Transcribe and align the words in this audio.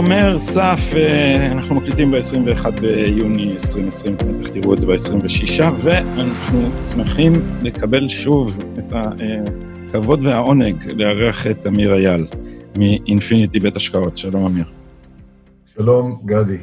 שומר 0.00 0.38
סף, 0.38 0.80
אה, 0.96 1.52
אנחנו 1.52 1.74
מקליטים 1.74 2.10
ב-21 2.10 2.80
ביוני 2.80 3.52
2020, 3.52 4.16
בטח 4.16 4.48
תראו 4.48 4.74
את 4.74 4.78
זה 4.80 4.86
ב-26, 4.86 5.62
ואנחנו 5.82 6.70
שמחים 6.90 7.32
לקבל 7.62 8.08
שוב 8.08 8.58
את 8.78 8.92
הכבוד 8.92 10.26
והעונג 10.26 10.92
לארח 10.92 11.46
את 11.46 11.66
אמיר 11.66 11.94
אייל 11.94 12.26
מאינפיניטי 12.78 13.60
בית 13.60 13.76
השקעות. 13.76 14.18
שלום 14.18 14.46
אמיר. 14.46 14.64
שלום 15.76 16.20
גדי. 16.24 16.58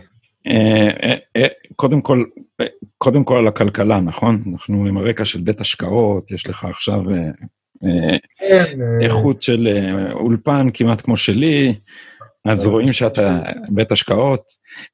אה, 0.49 1.15
אה, 1.35 1.47
קודם 1.75 2.01
כל, 2.01 2.23
קודם 2.97 3.23
כל 3.23 3.37
על 3.37 3.47
הכלכלה, 3.47 3.99
נכון? 3.99 4.43
אנחנו 4.51 4.85
עם 4.85 4.97
הרקע 4.97 5.25
של 5.25 5.41
בית 5.41 5.61
השקעות, 5.61 6.31
יש 6.31 6.47
לך 6.47 6.65
עכשיו 6.65 7.01
כן, 8.49 8.79
איכות 9.01 9.41
של 9.41 9.67
אולפן 10.13 10.67
כמעט 10.73 11.01
כמו 11.01 11.17
שלי. 11.17 11.73
אז 12.47 12.67
רואים 12.67 12.93
שאתה 12.93 13.39
בית 13.69 13.91
השקעות. 13.91 14.41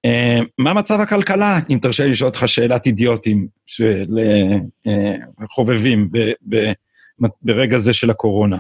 אה, 0.06 0.40
מה 0.58 0.74
מצב 0.74 1.00
הכלכלה, 1.00 1.60
אם 1.70 1.80
תרשה 1.82 2.04
לי 2.04 2.12
לשאול 2.12 2.28
אותך 2.30 2.44
שאלת 2.46 2.86
אידיוטים 2.86 3.48
של 3.66 4.20
אה, 4.88 5.46
חובבים 5.48 6.10
ברגע 7.42 7.78
זה 7.78 7.94
של 7.94 8.10
הקורונה? 8.10 8.58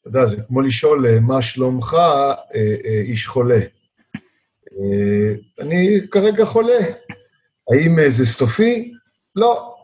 אתה 0.00 0.08
יודע, 0.08 0.26
זה 0.26 0.42
כמו 0.48 0.60
לשאול 0.60 1.06
אה, 1.06 1.20
מה 1.20 1.42
שלומך, 1.42 1.96
איש 3.06 3.26
חולה. 3.26 3.60
אני 5.60 6.00
כרגע 6.10 6.44
חולה. 6.44 6.80
האם 7.72 7.98
זה 8.08 8.26
סופי? 8.26 8.92
לא. 9.36 9.74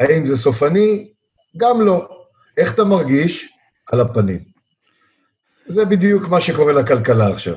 האם 0.00 0.26
זה 0.26 0.36
סופני? 0.36 1.12
גם 1.56 1.80
לא. 1.80 2.08
איך 2.56 2.74
אתה 2.74 2.84
מרגיש? 2.84 3.56
על 3.92 4.00
הפנים. 4.00 4.44
זה 5.66 5.84
בדיוק 5.84 6.28
מה 6.28 6.40
שקורה 6.40 6.72
לכלכלה 6.72 7.28
עכשיו. 7.28 7.54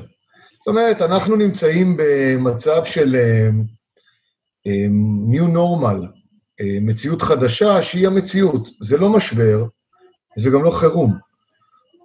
זאת 0.58 0.66
אומרת, 0.66 1.02
אנחנו 1.02 1.36
נמצאים 1.36 1.96
במצב 1.98 2.84
של 2.84 3.16
uh, 3.16 3.54
um, 4.68 5.56
Normal, 5.56 6.06
uh, 6.06 6.64
מציאות 6.80 7.22
חדשה 7.22 7.82
שהיא 7.82 8.06
המציאות. 8.06 8.68
זה 8.80 8.98
לא 8.98 9.08
משבר, 9.08 9.64
זה 10.38 10.50
גם 10.50 10.64
לא 10.64 10.70
חירום. 10.70 11.18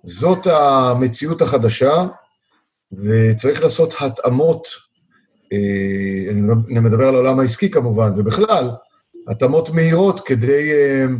זאת 0.03 0.47
המציאות 0.47 1.41
החדשה, 1.41 2.07
וצריך 2.91 3.63
לעשות 3.63 3.93
התאמות, 3.99 4.67
uh, 4.67 6.31
אני 6.71 6.79
מדבר 6.79 7.07
על 7.07 7.15
העולם 7.15 7.39
העסקי 7.39 7.69
כמובן, 7.69 8.11
ובכלל, 8.17 8.69
התאמות 9.27 9.69
מהירות 9.69 10.19
כדי 10.27 10.71
אה, 10.71 11.11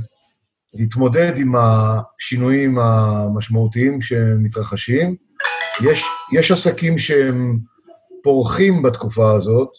להתמודד 0.74 1.34
עם 1.38 1.54
השינויים 1.56 2.80
המשמעותיים 2.80 4.02
שמתרחשים. 4.02 5.16
יש, 5.84 6.04
יש 6.34 6.52
עסקים 6.52 6.98
שהם 6.98 7.60
פורחים 8.24 8.82
בתקופה 8.82 9.32
הזאת, 9.32 9.70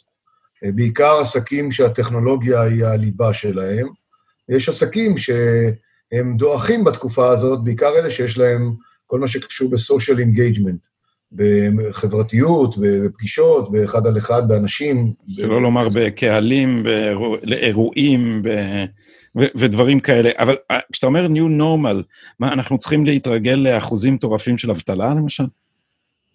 בעיקר 0.74 1.18
עסקים 1.20 1.70
שהטכנולוגיה 1.70 2.62
היא 2.62 2.84
הליבה 2.84 3.32
שלהם. 3.32 3.88
יש 4.48 4.68
עסקים 4.68 5.16
שהם 5.16 6.36
דועכים 6.36 6.84
בתקופה 6.84 7.30
הזאת, 7.30 7.64
בעיקר 7.64 7.98
אלה 7.98 8.10
שיש 8.10 8.38
להם 8.38 8.74
כל 9.06 9.20
מה 9.20 9.28
שקשור 9.28 9.70
ב-social 9.70 10.18
engagement, 10.18 10.86
בחברתיות, 11.36 12.74
בפגישות, 12.78 13.72
באחד 13.72 14.06
על 14.06 14.18
אחד, 14.18 14.48
באנשים. 14.48 15.12
שלא 15.28 15.58
ב... 15.58 15.62
לומר 15.62 15.88
בקהלים, 15.92 16.82
באירועים, 16.82 18.42
ב... 18.42 18.48
ודברים 19.36 20.00
כאלה. 20.00 20.30
אבל 20.38 20.56
אה, 20.70 20.78
כשאתה 20.92 21.06
אומר 21.06 21.26
New 21.26 21.60
Normal, 21.60 22.02
מה, 22.40 22.52
אנחנו 22.52 22.78
צריכים 22.78 23.06
להתרגל 23.06 23.54
לאחוזים 23.54 24.14
מטורפים 24.14 24.58
של 24.58 24.70
אבטלה, 24.70 25.14
למשל? 25.14 25.44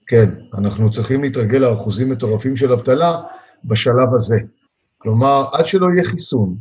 כן, 0.07 0.29
אנחנו 0.57 0.89
צריכים 0.91 1.23
להתרגל 1.23 1.57
לאחוזים 1.57 2.09
מטורפים 2.09 2.55
של 2.55 2.71
אבטלה 2.71 3.17
בשלב 3.65 4.15
הזה. 4.15 4.39
כלומר, 4.97 5.45
עד 5.53 5.65
שלא 5.65 5.87
יהיה 5.93 6.03
חיסון. 6.03 6.55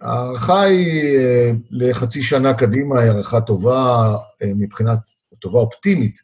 וההערכה 0.00 0.62
היא 0.62 1.18
אה, 1.18 1.52
לחצי 1.70 2.22
שנה 2.22 2.54
קדימה, 2.54 3.00
היא 3.00 3.10
הערכה 3.10 3.40
טובה 3.40 4.14
אה, 4.42 4.50
מבחינת, 4.56 4.98
טובה 5.40 5.58
אופטימית, 5.58 6.18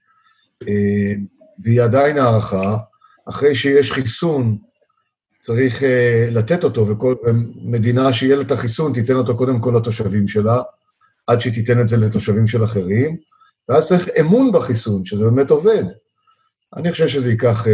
והיא 1.63 1.83
עדיין 1.83 2.19
הערכה. 2.19 2.77
אחרי 3.29 3.55
שיש 3.55 3.93
חיסון, 3.93 4.59
צריך 5.43 5.81
uh, 5.81 5.85
לתת 6.31 6.65
אותו, 6.65 6.89
וכל 6.89 7.15
מדינה 7.65 8.13
שיהיה 8.13 8.37
לה 8.37 8.43
את 8.43 8.51
החיסון, 8.51 8.93
תיתן 8.93 9.15
אותו 9.15 9.37
קודם 9.37 9.61
כל 9.61 9.75
לתושבים 9.77 10.29
שלה, 10.29 10.63
עד 11.27 11.41
שהיא 11.41 11.55
תיתן 11.55 11.81
את 11.81 11.89
זה 11.89 11.97
לתושבים 11.97 12.47
של 12.47 12.65
אחרים, 12.65 13.17
ואז 13.69 13.89
צריך 13.89 14.09
אמון 14.21 14.53
בחיסון, 14.53 15.05
שזה 15.05 15.25
באמת 15.25 15.51
עובד. 15.51 15.85
אני 16.77 16.93
חושב 16.93 17.09
שזה 17.09 17.31
ייקח 17.31 17.67
uh, 17.67 17.69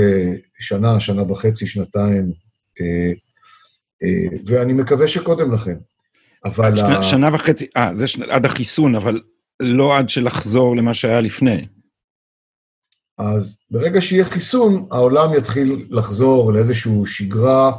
שנה, 0.59 1.00
שנה 1.00 1.32
וחצי, 1.32 1.66
שנתיים, 1.66 2.32
ואני 4.47 4.72
מקווה 4.72 5.09
שקודם 5.09 5.53
לכן. 5.53 5.77
אבל... 6.44 6.77
שנה, 6.77 6.98
ה... 6.98 7.03
שנה 7.03 7.34
וחצי, 7.34 7.66
אה, 7.77 7.91
זה 7.94 8.06
שנה, 8.06 8.27
עד 8.28 8.47
החיסון, 8.47 8.94
אבל 8.94 9.21
לא 9.60 9.98
עד 9.98 10.08
שלחזור 10.08 10.76
למה 10.76 10.94
שהיה 10.94 11.20
לפני. 11.20 11.66
אז 13.19 13.62
ברגע 13.70 14.00
שיהיה 14.00 14.24
חיסון, 14.24 14.88
העולם 14.91 15.34
יתחיל 15.34 15.86
לחזור 15.91 16.52
לאיזושהי 16.52 16.92
שגרה 17.04 17.72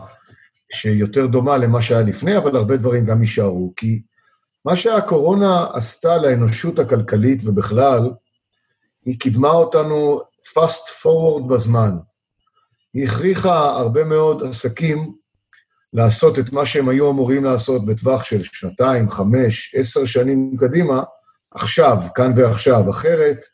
שיותר 0.71 1.27
דומה 1.27 1.57
למה 1.57 1.81
שהיה 1.81 2.01
לפני, 2.01 2.37
אבל 2.37 2.55
הרבה 2.55 2.77
דברים 2.77 3.05
גם 3.05 3.21
יישארו. 3.21 3.73
כי 3.75 4.01
מה 4.65 4.75
שהקורונה 4.75 5.65
עשתה 5.73 6.17
לאנושות 6.17 6.79
הכלכלית 6.79 7.41
ובכלל, 7.45 8.09
היא 9.05 9.19
קידמה 9.19 9.49
אותנו 9.49 10.21
fast 10.47 11.03
forward 11.03 11.47
בזמן. 11.49 11.97
היא 12.93 13.05
הכריחה 13.05 13.69
הרבה 13.79 14.03
מאוד 14.03 14.43
עסקים 14.43 15.13
לעשות 15.93 16.39
את 16.39 16.51
מה 16.51 16.65
שהם 16.65 16.89
היו 16.89 17.11
אמורים 17.11 17.43
לעשות 17.43 17.85
בטווח 17.85 18.23
של 18.23 18.43
שנתיים, 18.43 19.09
חמש, 19.09 19.75
עשר 19.75 20.05
שנים 20.05 20.55
קדימה, 20.57 21.03
עכשיו, 21.51 21.97
כאן 22.15 22.33
ועכשיו. 22.35 22.89
אחרת, 22.89 23.45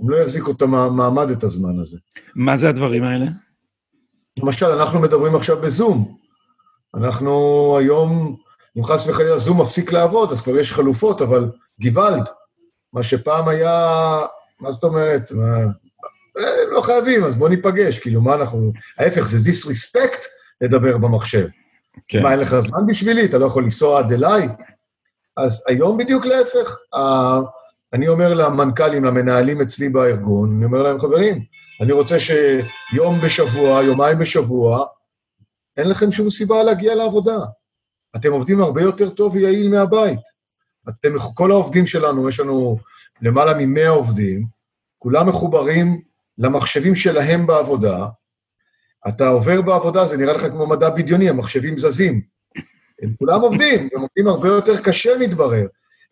הם 0.00 0.10
לא 0.10 0.16
יחזיקו 0.16 0.50
את 0.50 0.62
המעמד 0.62 1.30
את 1.30 1.44
הזמן 1.44 1.80
הזה. 1.80 1.98
מה 2.34 2.56
זה 2.56 2.68
הדברים 2.68 3.04
האלה? 3.04 3.26
למשל, 4.36 4.66
אנחנו 4.66 5.00
מדברים 5.00 5.36
עכשיו 5.36 5.60
בזום. 5.60 6.16
אנחנו 6.94 7.76
היום, 7.80 8.36
אם 8.78 8.84
חס 8.84 9.08
וחלילה 9.08 9.38
זום 9.38 9.60
מפסיק 9.60 9.92
לעבוד, 9.92 10.32
אז 10.32 10.40
כבר 10.40 10.58
יש 10.58 10.72
חלופות, 10.72 11.22
אבל 11.22 11.50
גוואלד, 11.80 12.28
מה 12.92 13.02
שפעם 13.02 13.48
היה, 13.48 14.20
מה 14.60 14.70
זאת 14.70 14.84
אומרת? 14.84 15.32
מה, 15.32 15.58
אה, 16.38 16.64
לא 16.70 16.80
חייבים, 16.80 17.24
אז 17.24 17.36
בוא 17.36 17.48
ניפגש, 17.48 17.98
כאילו, 17.98 18.20
מה 18.20 18.34
אנחנו... 18.34 18.72
ההפך, 18.98 19.28
זה 19.28 19.44
דיסריספקט 19.44 20.24
לדבר 20.60 20.98
במחשב. 20.98 21.46
כן. 22.08 22.22
מה, 22.22 22.32
אין 22.32 22.38
לך 22.38 22.58
זמן 22.58 22.86
בשבילי? 22.86 23.24
אתה 23.24 23.38
לא 23.38 23.46
יכול 23.46 23.62
לנסוע 23.62 23.98
עד 23.98 24.12
אליי? 24.12 24.48
אז 25.36 25.64
היום 25.68 25.98
בדיוק 25.98 26.24
להפך. 26.26 26.76
אני 27.92 28.08
אומר 28.08 28.34
למנכ"לים, 28.34 29.04
למנהלים 29.04 29.60
אצלי 29.60 29.88
בארגון, 29.88 30.56
אני 30.56 30.64
אומר 30.64 30.82
להם, 30.82 30.98
חברים, 30.98 31.44
אני 31.80 31.92
רוצה 31.92 32.16
שיום 32.20 33.20
בשבוע, 33.24 33.82
יומיים 33.82 34.18
בשבוע, 34.18 34.86
אין 35.76 35.88
לכם 35.88 36.10
שום 36.10 36.30
סיבה 36.30 36.62
להגיע 36.62 36.94
לעבודה. 36.94 37.38
אתם 38.16 38.32
עובדים 38.32 38.60
הרבה 38.60 38.82
יותר 38.82 39.10
טוב 39.10 39.34
ויעיל 39.34 39.70
מהבית. 39.70 40.20
אתם, 40.88 41.08
כל 41.34 41.50
העובדים 41.50 41.86
שלנו, 41.86 42.28
יש 42.28 42.40
לנו 42.40 42.78
למעלה 43.22 43.54
מ-100 43.54 43.88
עובדים, 43.88 44.46
כולם 44.98 45.28
מחוברים 45.28 46.02
למחשבים 46.38 46.94
שלהם 46.94 47.46
בעבודה. 47.46 48.06
אתה 49.08 49.28
עובר 49.28 49.62
בעבודה, 49.62 50.06
זה 50.06 50.16
נראה 50.16 50.32
לך 50.32 50.42
כמו 50.42 50.66
מדע 50.66 50.90
בדיוני, 50.90 51.28
המחשבים 51.28 51.78
זזים. 51.78 52.33
הם 53.02 53.10
כולם 53.18 53.40
עובדים, 53.40 53.88
הם 53.94 54.00
עובדים 54.00 54.28
הרבה 54.28 54.48
יותר 54.48 54.76
קשה, 54.76 55.10
מתברר. 55.20 55.66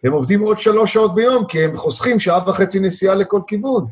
והם 0.04 0.12
עובדים 0.12 0.40
עוד 0.40 0.58
שלוש 0.58 0.92
שעות 0.92 1.14
ביום, 1.14 1.44
כי 1.48 1.64
הם 1.64 1.76
חוסכים 1.76 2.18
שעה 2.18 2.48
וחצי 2.48 2.80
נסיעה 2.80 3.14
לכל 3.14 3.40
כיוון. 3.46 3.86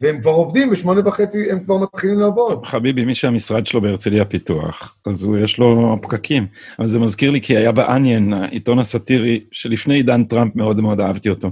והם 0.00 0.20
כבר 0.20 0.30
עובדים, 0.30 0.70
בשמונה 0.70 1.08
וחצי 1.08 1.50
הם 1.50 1.64
כבר 1.64 1.76
מתחילים 1.76 2.18
לעבוד. 2.18 2.66
חביבי, 2.66 3.04
מי 3.04 3.14
שהמשרד 3.14 3.66
שלו 3.66 3.80
בהרצליה 3.80 4.24
פיתוח, 4.24 4.96
אז 5.06 5.22
הוא, 5.22 5.38
יש 5.38 5.58
לו 5.58 5.96
פקקים. 6.02 6.46
אבל 6.78 6.86
זה 6.86 6.98
מזכיר 6.98 7.30
לי, 7.30 7.40
כי 7.40 7.56
היה 7.56 7.72
בעניין, 7.72 8.32
העיתון 8.32 8.78
הסאטירי, 8.78 9.44
שלפני 9.52 9.94
עידן 9.94 10.24
טראמפ 10.24 10.56
מאוד 10.56 10.80
מאוד 10.80 11.00
אהבתי 11.00 11.30
אותו. 11.30 11.50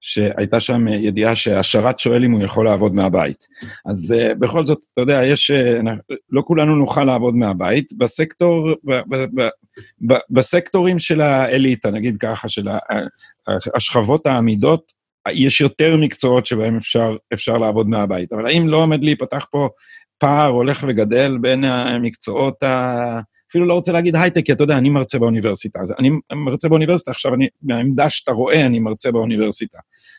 שהייתה 0.00 0.60
שם 0.60 0.88
ידיעה 0.88 1.34
שהשרת 1.34 1.98
שואל 1.98 2.24
אם 2.24 2.32
הוא 2.32 2.42
יכול 2.42 2.64
לעבוד 2.64 2.94
מהבית. 2.94 3.46
אז 3.86 4.14
uh, 4.16 4.34
בכל 4.34 4.66
זאת, 4.66 4.78
אתה 4.92 5.00
יודע, 5.00 5.24
יש... 5.24 5.50
Uh, 5.50 5.90
לא 6.30 6.42
כולנו 6.44 6.76
נוכל 6.76 7.04
לעבוד 7.04 7.36
מהבית. 7.36 7.92
בסקטור, 7.98 8.68
ב, 8.84 9.00
ב, 9.08 9.16
ב, 9.34 9.48
ב, 10.06 10.14
בסקטורים 10.30 10.98
של 10.98 11.20
האליטה, 11.20 11.90
נגיד 11.90 12.16
ככה, 12.16 12.48
של 12.48 12.68
השכבות 13.74 14.26
העמידות, 14.26 14.92
יש 15.28 15.60
יותר 15.60 15.96
מקצועות 15.96 16.46
שבהם 16.46 16.76
אפשר, 16.76 17.16
אפשר 17.32 17.58
לעבוד 17.58 17.88
מהבית. 17.88 18.32
אבל 18.32 18.46
האם 18.46 18.68
לא 18.68 18.76
עומד 18.76 19.04
להיפתח 19.04 19.46
פה 19.50 19.68
הפער 20.16 20.48
הולך 20.48 20.84
וגדל 20.88 21.38
בין 21.40 21.64
המקצועות 21.64 22.62
ה... 22.62 23.20
אפילו 23.50 23.66
לא 23.66 23.74
רוצה 23.74 23.92
להגיד 23.92 24.16
הייטק, 24.16 24.44
כי 24.44 24.52
אתה 24.52 24.64
יודע, 24.64 24.78
אני 24.78 24.88
מרצה 24.88 25.18
באוניברסיטה. 25.18 25.80
אז 25.80 25.94
אני 25.98 26.10
מרצה 26.32 26.68
באוניברסיטה, 26.68 27.10
עכשיו 27.10 27.34
אני, 27.34 27.48
מהעמדה 27.62 28.10
שאתה 28.10 28.32
רואה, 28.32 28.66
אני 28.66 28.78
מרצה 28.78 29.12
באוניברסיטה. 29.12 29.78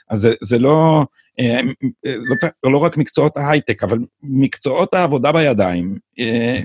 אז 0.09 0.21
זה, 0.21 0.33
זה 0.41 0.57
לא, 0.57 1.05
אה, 1.39 1.59
זאת 2.17 2.51
לא 2.63 2.77
רק 2.77 2.97
מקצועות 2.97 3.37
ההייטק, 3.37 3.83
אבל 3.83 3.99
מקצועות 4.23 4.93
העבודה 4.93 5.31
בידיים 5.31 5.95
אה, 6.19 6.59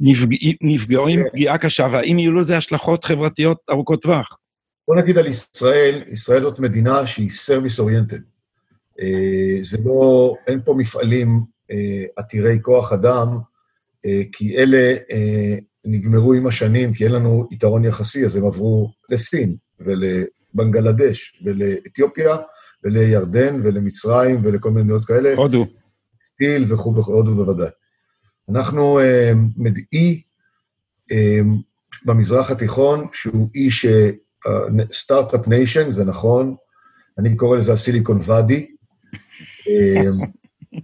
נפג, 0.00 0.26
נפגעים 0.60 1.22
כן. 1.22 1.28
פגיעה 1.30 1.58
קשה, 1.58 1.88
והאם 1.92 2.18
יהיו 2.18 2.32
לזה 2.32 2.56
השלכות 2.56 3.04
חברתיות 3.04 3.58
ארוכות 3.70 4.02
טווח? 4.02 4.38
בוא 4.88 4.96
נגיד 4.96 5.18
על 5.18 5.26
ישראל, 5.26 6.02
ישראל 6.10 6.42
זאת 6.42 6.58
מדינה 6.58 7.06
שהיא 7.06 7.30
service 7.30 7.78
oriented. 7.78 8.20
אה, 9.00 9.58
זה 9.62 9.78
לא, 9.84 10.34
אין 10.46 10.60
פה 10.64 10.74
מפעלים 10.74 11.40
עתירי 12.16 12.58
כוח 12.62 12.92
אדם, 12.92 13.38
כי 14.32 14.58
אלה 14.58 14.94
נגמרו 15.84 16.32
עם 16.32 16.46
השנים, 16.46 16.94
כי 16.94 17.04
אין 17.04 17.12
לנו 17.12 17.48
יתרון 17.50 17.84
יחסי, 17.84 18.24
אז 18.24 18.36
הם 18.36 18.46
עברו 18.46 18.92
לסין 19.10 19.56
ולבנגלדש 19.80 21.42
ולאתיופיה 21.44 22.36
ולירדן 22.84 23.60
ולמצרים 23.64 24.40
ולכל 24.44 24.70
מיני 24.70 24.82
מדינות 24.82 25.04
כאלה. 25.04 25.34
הודו. 25.36 25.66
סטיל 26.26 26.64
וכו' 26.68 26.96
וכו', 26.96 27.12
הודו 27.12 27.34
בוודאי. 27.34 27.68
אנחנו 28.50 29.00
אה, 29.00 29.32
אה, 31.12 31.40
במזרח 32.04 32.50
התיכון, 32.50 33.06
שהוא 33.12 33.48
אי 33.54 33.70
ש... 33.70 33.86
start-up 34.92 35.48
nation, 35.48 35.90
זה 35.90 36.04
נכון, 36.04 36.54
אני 37.18 37.36
קורא 37.36 37.56
לזה 37.56 37.72
הסיליקון 37.72 38.18
ואדי. 38.22 38.66
אה, 39.68 40.10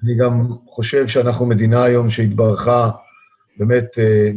אני 0.02 0.16
גם 0.20 0.48
חושב 0.68 1.06
שאנחנו 1.06 1.46
מדינה 1.46 1.84
היום 1.84 2.08
שהתברכה 2.10 2.90
באמת 3.56 3.98
אה, 3.98 4.30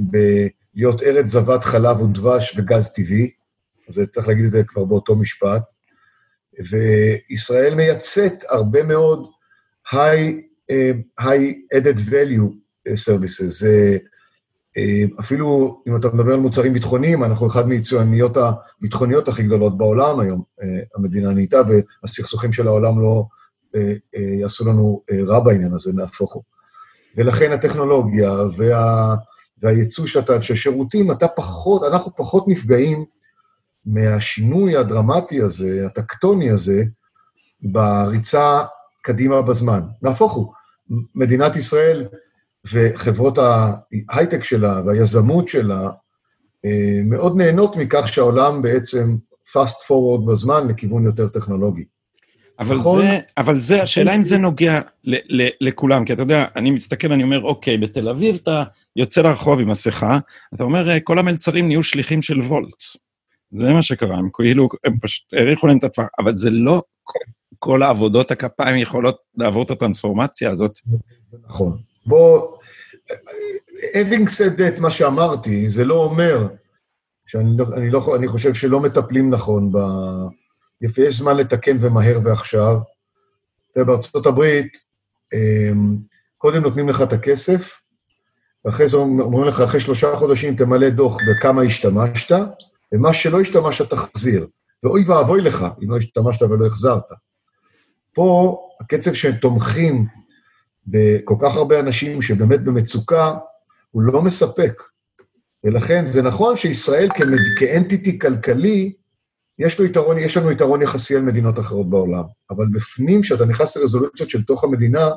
להיות 0.75 1.01
ארץ 1.03 1.25
זבת 1.25 1.63
חלב 1.63 2.01
ודבש 2.01 2.57
וגז 2.57 2.93
טבעי, 2.93 3.31
אז 3.89 4.01
צריך 4.11 4.27
להגיד 4.27 4.45
את 4.45 4.51
זה 4.51 4.63
כבר 4.63 4.83
באותו 4.85 5.15
משפט. 5.15 5.63
וישראל 6.71 7.75
מייצאת 7.75 8.43
הרבה 8.49 8.83
מאוד 8.83 9.27
high, 9.89 10.41
uh, 10.71 11.21
high 11.21 11.75
added 11.75 11.99
value 12.09 12.51
services. 12.89 13.47
זה 13.47 13.97
אפילו 15.19 15.79
אם 15.87 15.95
אתה 15.95 16.09
מדבר 16.09 16.33
על 16.33 16.39
מוצרים 16.39 16.73
ביטחוניים, 16.73 17.23
אנחנו 17.23 17.47
אחד 17.47 17.67
מיצואניות 17.67 18.37
הביטחוניות 18.37 19.27
הכי 19.27 19.43
גדולות 19.43 19.77
בעולם 19.77 20.19
היום, 20.19 20.43
המדינה 20.95 21.33
נהייתה, 21.33 21.61
והסכסוכים 21.67 22.53
של 22.53 22.67
העולם 22.67 23.01
לא 23.01 23.25
יעשו 24.13 24.65
לנו 24.65 25.01
רע 25.25 25.39
בעניין 25.39 25.73
הזה, 25.73 25.93
נהפוך 25.93 26.33
הוא. 26.33 26.43
ולכן 27.17 27.51
הטכנולוגיה 27.51 28.31
וה, 28.57 29.15
והייצוא 29.61 30.05
שאתה, 30.07 30.41
של 30.41 30.55
שירותים, 30.55 31.11
אתה 31.11 31.27
פחות, 31.27 31.83
אנחנו 31.83 32.15
פחות 32.15 32.47
נפגעים 32.47 33.05
מהשינוי 33.85 34.77
הדרמטי 34.77 35.41
הזה, 35.41 35.85
הטקטוני 35.85 36.51
הזה, 36.51 36.83
בריצה 37.61 38.61
קדימה 39.03 39.41
בזמן. 39.41 39.81
נהפוך 40.01 40.33
הוא, 40.33 40.53
מדינת 41.15 41.55
ישראל 41.55 42.07
וחברות 42.73 43.37
ההייטק 43.37 44.43
שלה 44.43 44.81
והיזמות 44.85 45.47
שלה 45.47 45.89
אה, 46.65 47.01
מאוד 47.05 47.37
נהנות 47.37 47.75
מכך 47.75 48.07
שהעולם 48.07 48.61
בעצם 48.61 49.15
fast 49.53 49.77
forward 49.87 50.31
בזמן 50.31 50.67
לכיוון 50.67 51.05
יותר 51.05 51.27
טכנולוגי. 51.27 51.85
אבל 52.59 52.77
נכון? 52.77 53.01
זה, 53.01 53.19
אבל 53.38 53.59
זה, 53.59 53.83
השאלה 53.83 54.15
אם 54.15 54.24
זה 54.24 54.38
נוגע 54.38 54.81
ל, 55.04 55.42
ל, 55.42 55.48
לכולם, 55.62 56.06
כי 56.06 56.13
אתה 56.13 56.21
יודע, 56.21 56.45
אני 56.56 56.71
מסתכל, 56.71 57.12
אני 57.12 57.24
אומר, 57.24 57.42
אוקיי, 57.42 57.77
בתל 57.77 58.09
אביב 58.09 58.36
אתה 58.36 58.63
יוצא 58.95 59.21
לרחוב 59.21 59.59
עם 59.59 59.69
מסכה, 59.69 60.19
אתה 60.54 60.63
אומר, 60.63 60.89
אה, 60.89 61.00
כל 61.00 61.19
המלצרים 61.19 61.68
נהיו 61.68 61.83
שליחים 61.83 62.21
של 62.21 62.39
וולט. 62.39 62.83
זה 63.51 63.74
מה 63.74 63.81
שקרה, 63.81 64.18
הם 64.18 64.30
כאילו, 64.33 64.69
הם 64.86 64.98
פשוט 65.01 65.33
האריכו 65.33 65.68
להם 65.68 65.77
את 65.77 65.83
הטווח, 65.83 66.07
אבל 66.19 66.36
זה 66.36 66.50
לא 66.50 66.81
כל 67.59 67.83
העבודות 67.83 68.31
הכפיים 68.31 68.77
יכולות 68.77 69.18
לעבור 69.38 69.63
את 69.63 69.71
הטרנספורמציה 69.71 70.51
הזאת. 70.51 70.80
נכון. 71.48 71.77
בוא, 72.06 72.57
having 73.94 74.27
said 74.27 74.60
that, 74.60 74.81
מה 74.81 74.92
שאמרתי, 74.92 75.69
זה 75.69 75.86
לא 75.86 76.03
אומר 76.03 76.48
שאני 77.25 77.57
לא, 77.57 77.65
אני 77.77 77.89
לא, 77.89 78.15
אני 78.15 78.27
חושב 78.27 78.53
שלא 78.53 78.80
מטפלים 78.80 79.30
נכון 79.30 79.71
ב... 79.71 79.77
יפה, 80.81 81.01
יש 81.01 81.18
זמן 81.18 81.38
לתקן 81.38 81.77
ומהר 81.79 82.19
ועכשיו. 82.24 82.77
תראה, 83.74 83.85
בארצות 83.85 84.25
הברית, 84.25 84.77
אמ, 85.33 85.97
קודם 86.38 86.62
נותנים 86.63 86.89
לך 86.89 87.01
את 87.01 87.13
הכסף, 87.13 87.81
ואחרי 88.65 88.88
זה 88.88 88.97
אומרים 88.97 89.47
לך, 89.47 89.59
אחרי 89.59 89.79
שלושה 89.79 90.15
חודשים 90.15 90.56
תמלא 90.56 90.89
דוח 90.89 91.18
בכמה 91.29 91.62
השתמשת, 91.62 92.35
ומה 92.91 93.13
שלא 93.13 93.41
השתמשת 93.41 93.89
תחזיר. 93.89 94.47
ואוי 94.83 95.03
ואבוי 95.03 95.41
לך 95.41 95.65
אם 95.83 95.91
לא 95.91 95.97
השתמשת 95.97 96.41
ולא 96.41 96.65
החזרת. 96.65 97.03
פה 98.13 98.57
הקצב 98.81 99.13
שתומכים 99.13 100.06
בכל 100.88 101.35
כך 101.41 101.56
הרבה 101.56 101.79
אנשים 101.79 102.21
שבאמת 102.21 102.63
במצוקה, 102.63 103.38
הוא 103.91 104.01
לא 104.01 104.21
מספק. 104.21 104.83
ולכן 105.63 106.06
זה 106.06 106.21
נכון 106.21 106.56
שישראל. 106.56 107.09
כאנטיטי 107.59 108.19
כלכלי, 108.19 108.94
יש, 109.59 109.80
לו 109.80 109.86
יתרון, 109.86 110.18
יש 110.18 110.38
לנו 110.38 110.51
יתרון 110.51 110.81
יחסי 110.81 111.15
על 111.15 111.21
מדינות 111.21 111.59
אחרות 111.59 111.89
בעולם, 111.89 112.24
אבל 112.50 112.65
בפנים, 112.74 113.21
כשאתה 113.21 113.45
נכנס 113.45 113.77
לרזולוציות 113.77 114.30
של 114.30 114.44
תוך 114.44 114.63
המדינה, 114.63 115.09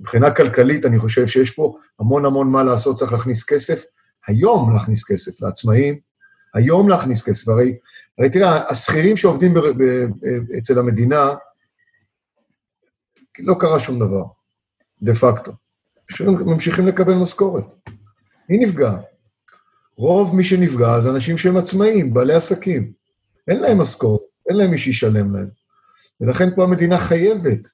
מבחינה 0.00 0.30
כלכלית, 0.30 0.86
אני 0.86 0.98
חושב 0.98 1.26
שיש 1.26 1.50
פה 1.50 1.76
המון 2.00 2.24
המון 2.24 2.50
מה 2.50 2.62
לעשות, 2.62 2.96
צריך 2.96 3.12
להכניס 3.12 3.44
כסף, 3.44 3.84
היום 4.26 4.72
להכניס 4.72 5.04
כסף 5.04 5.42
לעצמאים, 5.42 5.98
היום 6.54 6.88
להכניס 6.88 7.28
כסף. 7.28 7.48
הרי, 7.48 7.78
הרי 8.18 8.30
תראה, 8.30 8.70
השכירים 8.70 9.16
שעובדים 9.16 9.54
ב, 9.54 9.58
ב, 9.58 9.82
ב, 9.82 10.52
אצל 10.58 10.78
המדינה, 10.78 11.34
לא 13.38 13.54
קרה 13.60 13.78
שום 13.78 13.98
דבר, 13.98 14.24
דה 15.02 15.14
פקטו. 15.14 15.52
ממשיכים 16.46 16.86
לקבל 16.86 17.14
משכורת. 17.14 17.64
מי 18.48 18.58
נפגע? 18.58 18.96
רוב 19.96 20.36
מי 20.36 20.44
שנפגע 20.44 21.00
זה 21.00 21.10
אנשים 21.10 21.38
שהם 21.38 21.56
עצמאים, 21.56 22.14
בעלי 22.14 22.34
עסקים. 22.34 22.99
אין 23.50 23.60
להם 23.60 23.78
משכורת, 23.78 24.20
אין 24.48 24.56
להם 24.56 24.70
מי 24.70 24.78
שישלם 24.78 25.36
להם. 25.36 25.48
ולכן 26.20 26.48
פה 26.54 26.64
המדינה 26.64 26.98
חייבת 26.98 27.68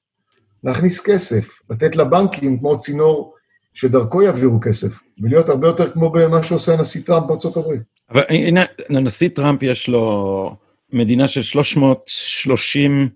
להכניס 0.63 1.01
כסף, 1.01 1.59
לתת 1.69 1.95
לבנקים 1.95 2.59
כמו 2.59 2.77
צינור 2.77 3.33
שדרכו 3.73 4.21
יעבירו 4.21 4.59
כסף, 4.59 4.99
ולהיות 5.21 5.49
הרבה 5.49 5.67
יותר 5.67 5.91
כמו 5.91 6.09
במה 6.09 6.43
שעושה 6.43 6.73
הנשיא 6.73 7.01
טראמפ 7.05 7.27
בארצות 7.27 7.57
הברית. 7.57 7.81
אבל 8.11 8.21
הנה, 8.29 8.63
לנשיא 8.89 9.29
טראמפ 9.29 9.63
יש 9.63 9.87
לו 9.87 10.55
מדינה 10.93 11.27
של 11.27 11.43
330 11.43 13.09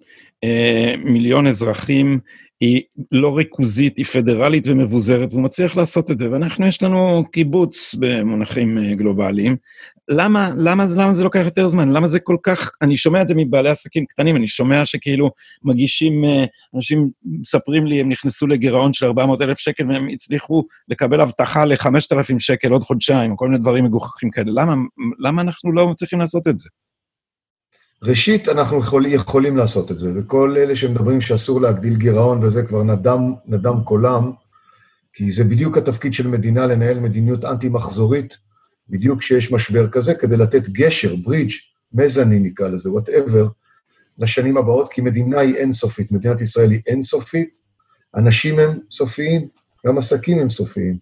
אה, 0.44 0.94
מיליון 1.04 1.48
אזרחים, 1.48 2.20
היא 2.60 2.82
לא 3.12 3.38
ריכוזית, 3.38 3.98
היא 3.98 4.06
פדרלית 4.06 4.68
ומבוזרת, 4.68 5.34
והוא 5.34 5.44
מצליח 5.44 5.78
לעשות 5.78 6.12
את 6.12 6.20
זה. 6.20 6.32
ואנחנו, 6.32 6.68
יש 6.68 6.84
לנו 6.84 7.24
קיבוץ 7.32 7.96
במונחים 8.00 8.78
אה, 8.78 8.96
גלובליים. 8.96 9.56
למה, 10.10 10.50
למה, 10.58 10.86
למה 10.98 11.14
זה 11.14 11.24
לוקח 11.24 11.42
יותר 11.46 11.68
זמן? 11.68 11.92
למה 11.92 12.08
זה 12.08 12.20
כל 12.20 12.38
כך... 12.44 12.72
אני 12.82 12.98
שומע 12.98 13.22
את 13.22 13.28
זה 13.28 13.34
מבעלי 13.38 13.70
עסקים 13.70 14.06
קטנים, 14.06 14.36
אני 14.36 14.48
שומע 14.48 14.86
שכאילו 14.86 15.32
מגישים, 15.64 16.26
אה, 16.26 16.46
אנשים 16.76 17.10
מספרים 17.26 17.86
לי, 17.86 18.02
הם 18.02 18.10
נכנסו 18.10 18.48
לגירעון 18.48 18.94
של 18.94 19.06
400 19.06 19.42
אלף 19.42 19.58
שקל 19.58 19.88
והם 19.88 20.08
הצליחו 20.14 20.64
לקבל 20.88 21.22
הבטחה 21.22 21.66
ל-5,000 21.66 22.40
שקל 22.40 22.72
עוד 22.72 22.84
חודשיים, 22.84 23.36
כל 23.36 23.48
מיני 23.48 23.60
דברים 23.60 23.86
מגוחכים 23.86 24.32
כאלה. 24.32 24.52
למה, 24.62 24.76
למה 25.20 25.42
אנחנו 25.42 25.72
לא 25.72 25.88
מצליחים 25.88 26.20
לעשות 26.20 26.48
את 26.48 26.60
זה? 26.60 26.70
ראשית, 28.04 28.50
אנחנו 28.50 28.80
יכול, 28.80 29.06
יכולים 29.06 29.58
לעשות 29.58 29.92
את 29.92 29.98
זה, 29.98 30.12
וכל 30.16 30.56
אלה 30.58 30.76
שמדברים 30.76 31.22
שאסור 31.22 31.62
להגדיל 31.62 31.96
גירעון 31.96 32.40
וזה 32.44 32.64
כבר 32.64 32.84
נדם, 32.84 33.34
נדם 33.46 33.84
קולם, 33.84 34.32
כי 35.14 35.32
זה 35.32 35.44
בדיוק 35.44 35.78
התפקיד 35.78 36.14
של 36.14 36.28
מדינה 36.28 36.66
לנהל 36.66 37.00
מדיניות 37.00 37.46
אנטי-מחזורית, 37.46 38.38
בדיוק 38.92 39.20
כשיש 39.20 39.52
משבר 39.52 39.90
כזה, 39.90 40.14
כדי 40.14 40.38
לתת 40.38 40.70
גשר, 40.70 41.16
bridge, 41.16 41.52
mezzanine 41.94 42.40
נקרא 42.40 42.68
לזה, 42.68 42.92
whatever, 42.92 43.48
לשנים 44.18 44.58
הבאות, 44.58 44.94
כי 44.94 45.02
מדינה 45.02 45.40
היא 45.40 45.56
אינסופית, 45.56 46.12
מדינת 46.12 46.42
ישראל 46.42 46.72
היא 46.72 46.82
אינסופית, 46.88 47.58
אנשים 48.16 48.60
הם 48.60 48.80
סופיים, 48.92 49.48
גם 49.88 49.98
עסקים 49.98 50.40
הם 50.40 50.50
סופיים. 50.50 50.98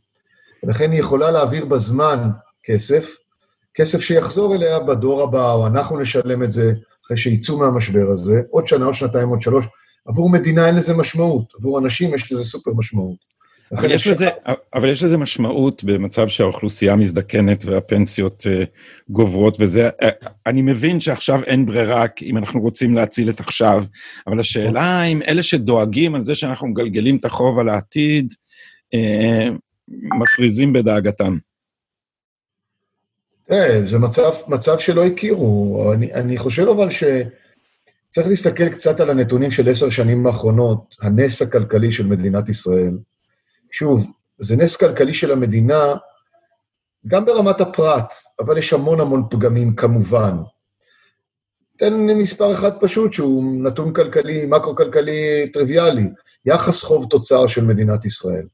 ולכן 0.63 0.91
היא 0.91 0.99
יכולה 0.99 1.31
להעביר 1.31 1.65
בזמן 1.65 2.29
כסף, 2.63 3.15
כסף 3.73 3.99
שיחזור 3.99 4.55
אליה 4.55 4.79
בדור 4.79 5.21
הבא, 5.23 5.51
או 5.53 5.67
אנחנו 5.67 5.99
נשלם 5.99 6.43
את 6.43 6.51
זה 6.51 6.73
אחרי 7.05 7.17
שיצאו 7.17 7.59
מהמשבר 7.59 8.07
הזה, 8.09 8.41
עוד 8.49 8.67
שנה, 8.67 8.85
עוד 8.85 8.93
שנתיים, 8.93 9.29
עוד 9.29 9.41
שלוש. 9.41 9.65
עבור 10.05 10.29
מדינה 10.29 10.67
אין 10.67 10.75
לזה 10.75 10.97
משמעות, 10.97 11.53
עבור 11.57 11.79
אנשים 11.79 12.13
יש 12.13 12.31
לזה 12.31 12.43
סופר 12.43 12.71
משמעות. 12.73 13.17
אבל 13.73 13.91
יש, 13.91 14.07
לזה, 14.07 14.29
אבל 14.73 14.89
יש 14.89 15.03
לזה 15.03 15.17
משמעות 15.17 15.83
במצב 15.83 16.27
שהאוכלוסייה 16.27 16.95
מזדקנת 16.95 17.65
והפנסיות 17.65 18.45
uh, 18.45 18.65
גוברות 19.09 19.57
וזה, 19.59 19.89
uh, 19.89 20.05
אני 20.45 20.61
מבין 20.61 20.99
שעכשיו 20.99 21.43
אין 21.43 21.65
ברירה 21.65 22.05
אם 22.21 22.37
אנחנו 22.37 22.61
רוצים 22.61 22.95
להציל 22.95 23.29
את 23.29 23.39
עכשיו, 23.39 23.83
אבל 24.27 24.39
השאלה 24.39 25.03
אם 25.03 25.21
אלה 25.21 25.43
שדואגים 25.43 26.15
על 26.15 26.25
זה 26.25 26.35
שאנחנו 26.35 26.67
מגלגלים 26.67 27.15
את 27.15 27.25
החוב 27.25 27.59
על 27.59 27.69
העתיד, 27.69 28.33
אה, 28.93 29.49
מפריזים 30.21 30.73
בדאגתם. 30.73 31.37
תראה, 33.43 33.85
זה 33.85 33.99
מצב, 33.99 34.31
מצב 34.47 34.79
שלא 34.79 35.05
הכירו. 35.05 35.91
אני, 35.93 36.13
אני 36.13 36.37
חושב 36.37 36.67
אבל 36.67 36.89
שצריך 36.89 38.27
להסתכל 38.27 38.69
קצת 38.69 38.99
על 38.99 39.09
הנתונים 39.09 39.51
של 39.51 39.69
עשר 39.69 39.89
שנים 39.89 40.27
האחרונות, 40.27 40.95
הנס 41.01 41.41
הכלכלי 41.41 41.91
של 41.91 42.07
מדינת 42.07 42.49
ישראל. 42.49 42.93
שוב, 43.71 44.11
זה 44.39 44.55
נס 44.55 44.75
כלכלי 44.75 45.13
של 45.13 45.31
המדינה, 45.31 45.93
גם 47.07 47.25
ברמת 47.25 47.61
הפרט, 47.61 48.13
אבל 48.39 48.57
יש 48.57 48.73
המון 48.73 48.99
המון 48.99 49.23
פגמים 49.29 49.75
כמובן. 49.75 50.37
תן 51.77 51.93
מספר 51.93 52.53
אחד 52.53 52.79
פשוט, 52.79 53.13
שהוא 53.13 53.63
נתון 53.63 53.93
כלכלי, 53.93 54.45
מקרו-כלכלי 54.45 55.49
טריוויאלי, 55.53 56.09
יחס 56.45 56.83
חוב 56.83 57.07
תוצר 57.09 57.47
של 57.47 57.63
מדינת 57.65 58.05
ישראל, 58.05 58.47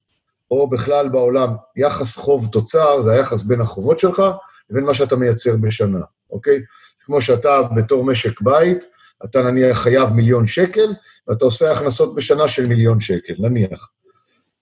או 0.51 0.69
בכלל 0.69 1.09
בעולם, 1.09 1.49
יחס 1.75 2.15
חוב 2.15 2.49
תוצר 2.51 3.01
זה 3.01 3.11
היחס 3.11 3.43
בין 3.43 3.61
החובות 3.61 3.99
שלך 3.99 4.23
לבין 4.69 4.83
מה 4.83 4.93
שאתה 4.93 5.15
מייצר 5.15 5.55
בשנה, 5.61 5.99
אוקיי? 6.31 6.55
זה 6.97 7.05
כמו 7.05 7.21
שאתה 7.21 7.61
בתור 7.75 8.03
משק 8.03 8.41
בית, 8.41 8.85
אתה 9.25 9.41
נניח 9.41 9.77
חייב 9.77 10.13
מיליון 10.13 10.47
שקל, 10.47 10.93
ואתה 11.27 11.45
עושה 11.45 11.71
הכנסות 11.71 12.15
בשנה 12.15 12.47
של 12.47 12.67
מיליון 12.67 12.99
שקל, 12.99 13.33
נניח. 13.39 13.89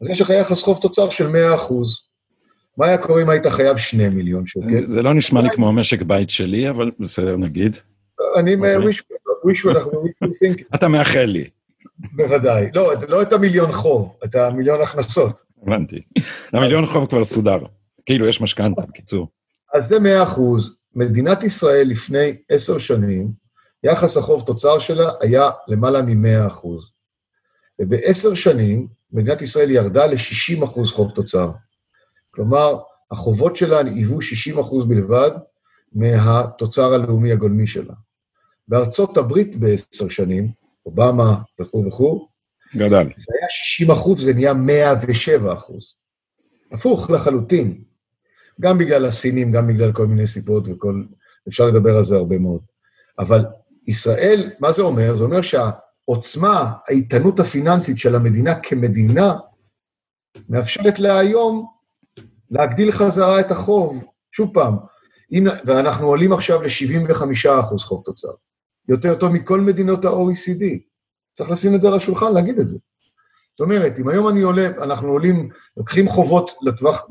אז 0.04 0.10
יש 0.10 0.22
לך 0.22 0.30
יחס 0.30 0.62
חוב 0.62 0.80
תוצר 0.82 1.10
של 1.10 1.28
100 1.28 1.56
אחוז. 1.56 2.00
מה 2.78 2.86
היה 2.86 2.98
קורה 2.98 3.22
אם 3.22 3.30
היית 3.30 3.48
חייב 3.48 3.78
2 3.78 4.16
מיליון 4.16 4.46
שקל? 4.46 4.86
זה 4.86 5.02
לא 5.02 5.14
נשמע 5.14 5.42
לי 5.42 5.50
כמו 5.50 5.74
משק 5.74 6.02
בית 6.02 6.30
שלי, 6.30 6.70
אבל 6.70 6.92
בסדר, 7.00 7.38
נגיד. 7.38 7.78
אני 8.38 8.56
אוקיי. 8.56 8.76
wish 9.48 9.70
אנחנו 9.70 10.04
think... 10.24 10.64
אתה 10.76 10.88
מאחל 10.88 11.26
לי. 11.26 11.50
בוודאי. 12.16 12.70
לא, 12.74 12.94
לא 13.08 13.22
את 13.22 13.34
המיליון 13.34 13.72
חוב, 13.72 14.16
את 14.26 14.36
המיליון 14.36 14.82
הכנסות. 14.82 15.40
הבנתי. 15.62 16.02
המיליון 16.54 16.86
חוב 16.86 17.10
כבר 17.10 17.26
סודר. 17.26 17.60
כאילו, 18.06 18.28
יש 18.28 18.42
משכנתה, 18.42 18.82
בקיצור. 18.82 19.28
אז 19.74 19.88
זה 19.88 20.00
100 20.00 20.24
אחוז. 20.24 20.78
מדינת 20.96 21.44
ישראל 21.44 21.88
לפני 21.88 22.36
עשר 22.50 22.78
שנים, 22.78 23.32
יחס 23.84 24.18
החוב 24.18 24.44
תוצר 24.46 24.80
שלה 24.80 25.12
היה 25.22 25.50
למעלה 25.68 26.02
מ-100 26.02 26.48
אחוז. 26.48 26.92
ובעשר 27.82 28.34
שנים, 28.34 28.88
מדינת 29.14 29.42
ישראל 29.42 29.72
ירדה 29.72 30.06
ל-60 30.06 30.64
אחוז 30.64 30.92
חוב 30.92 31.12
תוצר. 31.12 31.52
כלומר, 32.32 32.80
החובות 33.12 33.56
שלה 33.56 33.80
היוו 33.80 34.22
60 34.22 34.60
אחוז 34.60 34.86
בלבד 34.86 35.32
מהתוצר 35.94 36.94
הלאומי 36.94 37.32
הגולמי 37.32 37.68
שלה. 37.68 37.94
בארצות 38.68 39.18
הברית 39.18 39.56
בעשר 39.56 40.10
שנים, 40.10 40.52
אובמה 40.86 41.36
וכו' 41.60 41.86
וכו', 41.88 42.28
גדל. 42.76 43.10
זה 43.16 43.34
היה 43.40 43.48
60 43.50 43.92
אחוז, 43.92 44.24
זה 44.24 44.34
נהיה 44.34 44.54
107 44.54 45.54
אחוז. 45.54 45.94
הפוך 46.72 47.10
לחלוטין. 47.10 47.84
גם 48.62 48.78
בגלל 48.78 49.06
הסינים, 49.06 49.52
גם 49.52 49.68
בגלל 49.68 49.92
כל 49.92 50.08
מיני 50.08 50.28
סיבות 50.28 50.68
וכל... 50.68 51.04
אפשר 51.48 51.66
לדבר 51.66 51.98
על 51.98 52.04
זה 52.04 52.16
הרבה 52.16 52.38
מאוד. 52.40 52.62
אבל 53.20 53.46
ישראל, 53.88 54.52
מה 54.60 54.72
זה 54.72 54.82
אומר? 54.82 55.16
זה 55.16 55.24
אומר 55.24 55.42
שהעוצמה, 56.06 56.74
האיתנות 56.88 57.40
הפיננסית 57.40 57.98
של 57.98 58.16
המדינה 58.16 58.60
כמדינה, 58.60 59.36
מאפשרת 60.50 61.00
לה 61.00 61.20
היום 61.20 61.68
להגדיל 62.52 62.92
חזרה 62.92 63.40
את 63.40 63.52
החוב. 63.52 64.06
שוב 64.32 64.54
פעם, 64.54 64.76
אם, 65.32 65.48
ואנחנו 65.66 66.08
עולים 66.08 66.34
עכשיו 66.34 66.62
ל-75 66.62 67.60
אחוז 67.60 67.84
חוב 67.84 68.02
תוצר. 68.06 68.32
יותר 68.90 69.16
טוב 69.16 69.32
מכל 69.32 69.62
מדינות 69.62 70.06
ה-OECD. 70.06 70.64
צריך 71.34 71.52
לשים 71.52 71.76
את 71.76 71.82
זה 71.82 71.88
על 71.88 71.94
השולחן, 71.94 72.34
להגיד 72.34 72.60
את 72.60 72.68
זה. 72.68 72.78
זאת 73.52 73.62
אומרת, 73.62 74.00
אם 74.00 74.10
היום 74.10 74.28
אני 74.28 74.42
עולה, 74.42 74.68
אנחנו 74.68 75.08
עולים, 75.08 75.50
לוקחים 75.78 76.08
חובות 76.08 76.52
לטווח, 76.62 77.08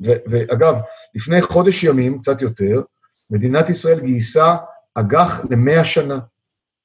ואגב, 0.00 0.74
לפני 1.14 1.42
חודש 1.42 1.84
ימים, 1.84 2.18
קצת 2.18 2.42
יותר, 2.42 2.82
מדינת 3.30 3.70
ישראל 3.70 4.00
גייסה 4.00 4.56
אג"ח 4.94 5.40
למאה 5.50 5.84
שנה, 5.84 6.18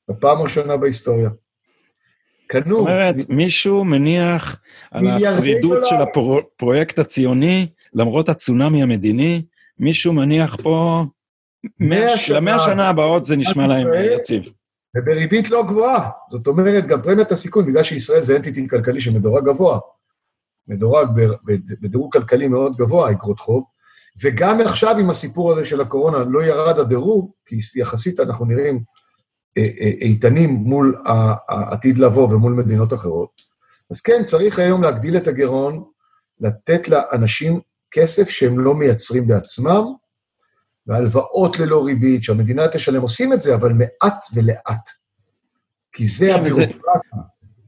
בפעם 0.10 0.38
הראשונה 0.38 0.78
בהיסטוריה. 0.78 1.30
קנו... 2.52 2.78
זאת 2.78 2.80
אומרת, 2.80 3.16
מישהו 3.30 3.84
מניח 3.84 4.60
על 4.92 5.08
השרידות 5.08 5.86
של 5.86 5.96
הפרויקט 5.96 7.00
הציוני, 7.00 7.68
למרות 7.94 8.30
הצונאמי 8.30 8.84
המדיני, 8.84 9.42
מישהו 9.80 10.14
מניח 10.14 10.56
פה 10.64 11.04
למאה 12.30 12.60
שנה 12.60 12.88
הבאות 12.88 13.26
זה 13.26 13.36
נשמע 13.36 13.68
להם 13.68 13.88
יציב. 14.16 14.44
ובריבית 14.98 15.50
לא 15.50 15.64
גבוהה. 15.64 16.10
זאת 16.30 16.48
אומרת, 16.48 16.88
גם 16.88 17.02
פרמיית 17.02 17.32
הסיכון, 17.32 17.66
בגלל 17.66 17.84
שישראל 17.84 18.22
זה 18.22 18.36
אנטיטי 18.36 18.68
כלכלי 18.68 19.02
שמדורג 19.02 19.46
גבוה, 19.46 19.80
מדורג 20.68 21.08
בדירוג 21.82 22.14
כלכלי 22.14 22.48
מאוד 22.48 22.76
גבוה, 22.78 23.12
אגרות 23.12 23.40
חוב, 23.40 23.64
וגם 24.24 24.62
עכשיו 24.62 24.98
עם 24.98 25.10
הסיפור 25.10 25.52
הזה 25.52 25.66
של 25.66 25.82
הקורונה 25.82 26.18
לא 26.18 26.44
ירד 26.44 26.80
הדירוג, 26.80 27.32
כי 27.46 27.60
יחסית 27.76 28.20
אנחנו 28.20 28.46
נראים 28.46 28.76
אה, 28.76 28.80
אה, 28.80 28.84
איתנים 30.02 30.50
מול 30.50 31.02
העתיד 31.48 32.00
לבוא 32.00 32.34
ומול 32.34 32.54
מדינות 32.54 32.94
אחרות. 32.94 33.42
אז 33.92 34.02
כן, 34.02 34.24
צריך 34.24 34.60
היום 34.60 34.84
להגדיל 34.84 35.18
את 35.18 35.28
הגירעון, 35.28 35.84
לתת 36.40 36.88
לאנשים 36.88 37.60
כסף 37.92 38.30
שהם 38.30 38.60
לא 38.60 38.76
מייצרים 38.76 39.28
בעצמם, 39.28 39.84
והלוואות 40.88 41.60
ללא 41.60 41.86
ריבית, 41.86 42.24
שהמדינה 42.24 42.68
תשלם, 42.68 43.02
עושים 43.02 43.34
את 43.34 43.42
זה, 43.42 43.56
אבל 43.56 43.74
מעט 43.74 44.26
ולאט. 44.34 44.90
כי 45.92 46.08
זה 46.08 46.28
כן, 46.34 46.40
הביורוקרטיה. 46.40 47.20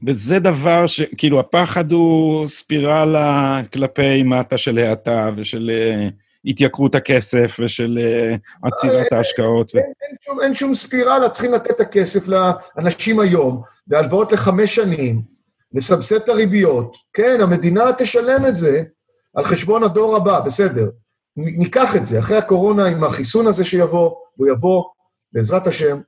וזה 0.06 0.38
דבר 0.38 0.86
ש... 0.86 1.02
כאילו, 1.18 1.40
הפחד 1.40 1.92
הוא 1.92 2.48
ספירלה 2.48 3.60
כלפי 3.72 4.22
מטה 4.22 4.58
של 4.58 4.78
האטה 4.78 5.30
ושל 5.36 5.70
uh, 5.70 6.12
התייקרות 6.44 6.94
הכסף 6.94 7.56
ושל 7.64 7.98
uh, 7.98 8.68
עצירת 8.68 9.12
ההשקעות. 9.12 9.74
אין, 9.74 9.82
אין, 9.82 10.16
שום, 10.20 10.40
אין 10.40 10.54
שום 10.54 10.74
ספירלה, 10.74 11.28
צריכים 11.28 11.52
לתת 11.52 11.70
את 11.70 11.80
הכסף 11.80 12.28
לאנשים 12.28 13.20
היום, 13.20 13.62
בהלוואות 13.86 14.32
לחמש 14.32 14.74
שנים, 14.74 15.22
לסבסד 15.74 16.16
את 16.16 16.28
הריביות. 16.28 16.96
כן, 17.12 17.40
המדינה 17.40 17.84
תשלם 17.98 18.46
את 18.48 18.54
זה 18.54 18.82
על 19.36 19.44
חשבון 19.44 19.84
הדור 19.84 20.16
הבא, 20.16 20.40
בסדר. 20.40 20.88
ניקח 21.36 21.96
את 21.96 22.04
זה, 22.04 22.18
אחרי 22.18 22.36
הקורונה 22.36 22.86
עם 22.86 23.04
החיסון 23.04 23.46
הזה 23.46 23.64
שיבוא, 23.64 24.14
הוא 24.36 24.48
יבוא, 24.48 24.84
בעזרת 25.32 25.66
השם, 25.66 26.00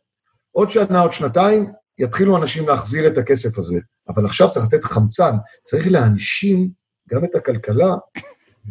עוד 0.53 0.71
שנה, 0.71 1.01
עוד 1.01 1.13
שנתיים, 1.13 1.73
יתחילו 1.99 2.37
אנשים 2.37 2.69
להחזיר 2.69 3.07
את 3.07 3.19
הכסף 3.19 3.59
הזה. 3.59 3.81
אבל 4.09 4.27
עכשיו 4.27 4.51
צריך 4.51 4.67
לתת 4.67 4.85
חמצן, 4.85 5.37
צריך 5.63 5.87
להנשים 5.91 6.71
גם 7.11 7.25
את 7.25 7.35
הכלכלה, 7.35 7.95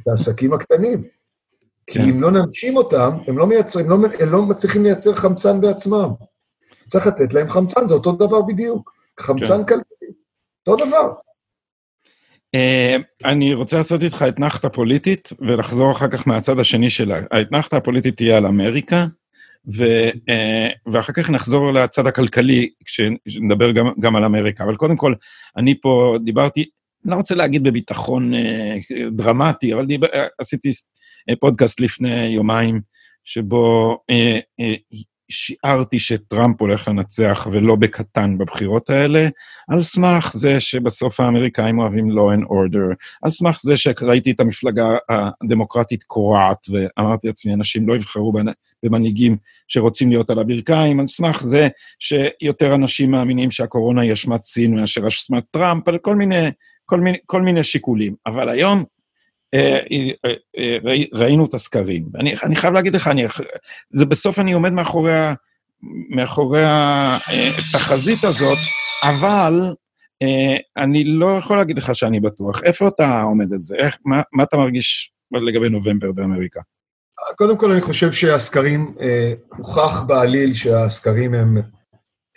את 0.02 0.08
העסקים 0.08 0.54
הקטנים. 0.54 1.04
כי 1.88 2.00
כן. 2.00 2.10
אם 2.10 2.22
לא 2.22 2.32
ננשים 2.32 2.78
אותם, 2.78 3.10
הם 3.28 3.38
לא 3.38 3.48
מייצרים, 3.48 3.92
הם 3.92 4.02
לא, 4.02 4.08
הם 4.20 4.30
לא 4.30 4.42
מצליחים 4.42 4.84
לייצר 4.84 5.14
חמצן 5.14 5.62
בעצמם. 5.62 6.10
צריך 6.86 7.08
לתת 7.08 7.34
להם 7.34 7.50
חמצן, 7.50 7.88
זה 7.88 7.94
אותו 7.94 8.12
דבר 8.12 8.42
בדיוק. 8.42 8.94
חמצן 9.20 9.58
כן. 9.58 9.66
כלכלי, 9.66 10.08
אותו 10.68 10.86
דבר. 10.86 11.14
Uh, 12.56 13.02
אני 13.26 13.54
רוצה 13.54 13.78
לעשות 13.78 14.04
איתך 14.04 14.26
אתנחתה 14.30 14.70
פוליטית 14.70 15.30
ולחזור 15.40 15.92
אחר 15.92 16.08
כך 16.08 16.28
מהצד 16.28 16.60
השני 16.60 16.90
שלה. 16.90 17.22
האתנחתה 17.32 17.78
הפוליטית 17.78 18.18
תהיה 18.18 18.38
על 18.38 18.46
אמריקה, 18.46 19.06
ו, 19.78 20.10
uh, 20.10 20.92
ואחר 20.94 21.14
כך 21.14 21.30
נחזור 21.30 21.74
לצד 21.74 22.08
הכלכלי, 22.08 22.70
כשנדבר 22.86 23.72
גם, 23.72 23.86
גם 24.00 24.16
על 24.16 24.26
אמריקה. 24.26 24.64
אבל 24.64 24.76
קודם 24.76 24.96
כל, 24.96 25.14
אני 25.58 25.82
פה 25.82 26.16
דיברתי, 26.24 26.66
אני 27.06 27.12
לא 27.12 27.16
רוצה 27.16 27.36
להגיד 27.36 27.64
בביטחון 27.64 28.34
uh, 28.34 28.38
דרמטי, 29.12 29.74
אבל 29.74 29.86
דיבר, 29.86 30.08
עשיתי 30.40 30.70
פודקאסט 31.40 31.80
לפני 31.80 32.26
יומיים, 32.26 32.82
שבו 33.24 33.98
uh, 34.12 34.62
uh, 34.62 34.98
שיערתי 35.34 36.00
שטראמפ 36.00 36.62
הולך 36.62 36.88
לנצח 36.88 37.48
ולא 37.52 37.76
בקטן 37.76 38.38
בבחירות 38.38 38.90
האלה, 38.90 39.28
על 39.68 39.82
סמך 39.82 40.32
זה 40.34 40.60
שבסוף 40.60 41.20
האמריקאים 41.20 41.80
אוהבים 41.80 42.12
law 42.12 42.38
and 42.38 42.46
order, 42.46 42.96
על 43.22 43.32
סמך 43.32 43.60
זה 43.62 43.78
שראיתי 43.78 44.32
את 44.32 44.40
המפלגה 44.40 44.90
הדמוקרטית 45.44 46.04
קורעת, 46.04 46.68
ואמרתי 46.70 47.28
לעצמי, 47.28 47.54
אנשים 47.54 47.88
לא 47.88 47.96
יבחרו 47.96 48.34
במנהיגים 48.84 49.38
שרוצים 49.68 50.10
להיות 50.10 50.30
על 50.30 50.40
הברכיים, 50.40 51.00
על 51.00 51.08
סמך 51.08 51.44
זה 51.44 51.68
שיותר 52.00 52.76
אנשים 52.76 53.12
מאמינים 53.12 53.52
שהקורונה 53.52 54.02
היא 54.02 54.14
אשמת 54.14 54.46
סין 54.46 54.76
מאשר 54.76 55.08
אשמת 55.08 55.44
טראמפ, 55.52 55.88
על 55.88 55.98
כל 55.98 56.16
מיני, 56.16 56.48
כל 56.86 57.00
מיני, 57.00 57.18
כל 57.26 57.42
מיני 57.42 57.64
שיקולים. 57.64 58.16
אבל 58.26 58.50
היום 58.50 58.78
אה, 58.78 58.84
אה, 58.84 58.84
אה, 58.84 58.93
ראינו 61.14 61.46
את 61.46 61.54
הסקרים. 61.54 62.06
אני, 62.20 62.36
אני 62.44 62.56
חייב 62.56 62.74
להגיד 62.74 62.96
לך, 62.96 63.08
אני, 63.08 63.26
זה 63.90 64.06
בסוף 64.06 64.40
אני 64.40 64.54
עומד 64.54 64.72
מאחורי, 64.74 65.12
מאחורי 66.10 66.64
התחזית 66.66 68.24
הזאת, 68.24 68.58
אבל 69.04 69.62
אני 70.78 71.04
לא 71.04 71.38
יכול 71.38 71.58
להגיד 71.58 71.78
לך 71.78 71.96
שאני 71.96 72.20
בטוח. 72.20 72.64
איפה 72.64 72.88
אתה 72.88 73.22
עומד 73.22 73.54
על 73.54 73.60
זה? 73.62 73.76
איך, 73.80 73.98
מה, 74.06 74.22
מה 74.34 74.44
אתה 74.44 74.58
מרגיש 74.58 75.12
לגבי 75.48 75.70
נובמבר 75.70 76.12
באמריקה? 76.12 76.62
קודם 77.36 77.58
כל, 77.58 77.72
אני 77.72 77.82
חושב 77.82 78.12
שהסקרים, 78.12 78.96
הוכח 79.58 80.04
בעליל 80.08 80.54
שהסקרים 80.54 81.34
הם 81.34 81.58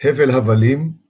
הבל 0.05 0.31
הבלים. 0.31 1.06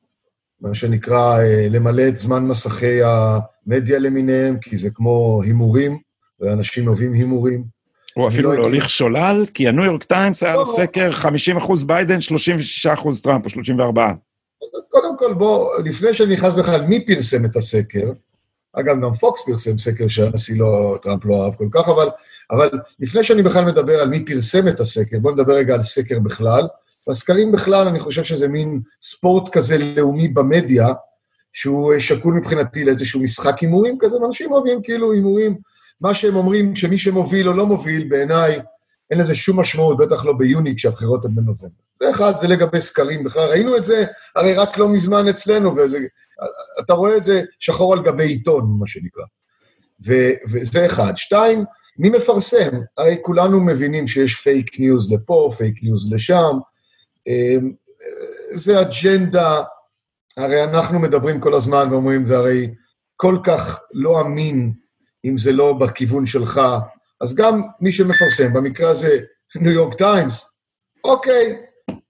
מה 0.61 0.75
שנקרא 0.75 1.39
אה, 1.39 1.67
למלא 1.71 2.09
את 2.09 2.17
זמן 2.17 2.47
מסכי 2.47 3.01
המדיה 3.03 3.99
למיניהם, 3.99 4.59
כי 4.59 4.77
זה 4.77 4.91
כמו 4.95 5.41
הימורים, 5.45 5.99
ואנשים 6.41 6.89
אוהבים 6.89 7.13
הימורים. 7.13 7.65
או 8.17 8.29
אפילו 8.29 8.53
לא 8.53 8.59
להוליך 8.59 8.89
שולל, 8.89 9.47
כי 9.55 9.69
הניו 9.69 9.85
יורק 9.85 10.05
טיימס 10.05 10.43
היה 10.43 10.57
לו. 10.57 10.67
סקר 10.67 11.13
50 11.13 11.57
אחוז 11.57 11.85
ביידן, 11.85 12.21
36 12.21 12.87
אחוז 12.87 13.21
טראמפ, 13.21 13.45
או 13.45 13.51
34. 13.51 14.13
קודם 14.89 15.19
כל, 15.19 15.35
בוא, 15.35 15.71
לפני 15.85 16.15
שאני 16.15 16.33
נכנס 16.33 16.55
בכלל, 16.55 16.83
מי 16.83 17.07
פרסם 17.07 17.45
את 17.45 17.57
הסקר? 17.57 18.13
אגב, 18.73 18.97
גם 19.03 19.15
פוקס 19.15 19.43
פרסם 19.47 19.79
סקר 19.79 20.09
שהנשיא 20.09 20.59
לא, 20.59 20.99
טראמפ 21.03 21.25
לא 21.25 21.45
אהב 21.45 21.55
כל 21.55 21.69
כך, 21.73 21.89
אבל, 21.89 22.09
אבל 22.51 22.71
לפני 23.01 23.25
שאני 23.25 23.43
בכלל 23.43 23.65
מדבר 23.65 24.01
על 24.01 24.09
מי 24.09 24.25
פרסם 24.25 24.69
את 24.69 24.81
הסקר, 24.81 25.19
בואו 25.19 25.35
נדבר 25.35 25.55
רגע 25.55 25.75
על 25.75 25.83
סקר 25.83 26.19
בכלל. 26.19 26.67
והסקרים 27.07 27.53
בכלל, 27.53 27.89
אני 27.89 28.01
חושב 28.01 28.25
שזה 28.25 28.49
מין 28.49 28.81
ספורט 29.03 29.49
כזה 29.53 29.79
לאומי 29.79 30.29
במדיה, 30.29 30.89
שהוא 31.53 31.99
שקול 31.99 32.35
מבחינתי 32.35 32.85
לאיזשהו 32.85 33.23
משחק 33.23 33.59
הימורים 33.59 33.97
כזה, 34.01 34.17
ואנשים 34.17 34.53
אוהבים 34.53 34.83
כאילו 34.83 35.13
הימורים, 35.13 35.59
מה 36.01 36.15
שהם 36.15 36.37
אומרים, 36.37 36.77
שמי 36.77 36.99
שמוביל 36.99 37.49
או 37.49 37.53
לא 37.53 37.67
מוביל, 37.67 38.09
בעיניי 38.09 38.61
אין 39.11 39.21
לזה 39.21 39.35
שום 39.35 39.61
משמעות, 39.61 39.97
בטח 39.97 40.25
לא 40.25 40.33
ביוני 40.33 40.77
כשהבחירות 40.77 41.25
הן 41.25 41.35
בנובמבר. 41.35 41.69
זה 42.03 42.11
אחד, 42.11 42.39
זה 42.39 42.49
לגבי 42.49 42.81
סקרים 42.81 43.25
בכלל, 43.25 43.49
ראינו 43.49 43.77
את 43.77 43.85
זה 43.85 44.05
הרי 44.37 44.55
רק 44.55 44.79
לא 44.79 44.89
מזמן 44.89 45.29
אצלנו, 45.29 45.77
וזה, 45.77 45.99
אתה 46.81 46.93
רואה 46.93 47.17
את 47.17 47.25
זה 47.25 47.43
שחור 47.59 47.93
על 47.93 48.03
גבי 48.03 48.25
עיתון, 48.25 48.77
מה 48.79 48.87
שנקרא. 48.87 49.25
ו, 50.07 50.15
וזה 50.51 50.87
אחד. 50.87 51.13
שתיים, 51.17 51.65
מי 51.99 52.11
מפרסם? 52.11 52.71
הרי 52.97 53.17
כולנו 53.23 53.61
מבינים 53.61 54.07
שיש 54.07 54.35
fake 54.35 54.81
news 54.81 55.13
לפה, 55.13 55.51
fake 55.59 55.83
news 55.83 56.13
לשם. 56.13 56.59
אמ, 57.27 57.73
זה 58.55 58.81
אג'נדה, 58.81 59.63
הרי 60.37 60.65
אנחנו 60.65 60.99
מדברים 60.99 61.41
כל 61.41 61.55
הזמן 61.55 61.89
ואומרים, 61.91 62.25
זה 62.25 62.37
הרי 62.37 62.75
כל 63.17 63.39
כך 63.45 63.81
לא 63.93 64.21
אמין 64.21 64.73
אם 65.25 65.39
זה 65.39 65.53
לא 65.53 65.73
בכיוון 65.73 66.27
שלך. 66.27 66.61
אז 67.21 67.35
גם 67.35 67.63
מי 67.81 67.93
שמפרסם, 67.93 68.53
במקרה 68.53 68.91
הזה 68.91 69.19
ניו 69.57 69.73
יורק 69.73 69.95
טיימס, 69.95 70.59
אוקיי, 71.05 71.57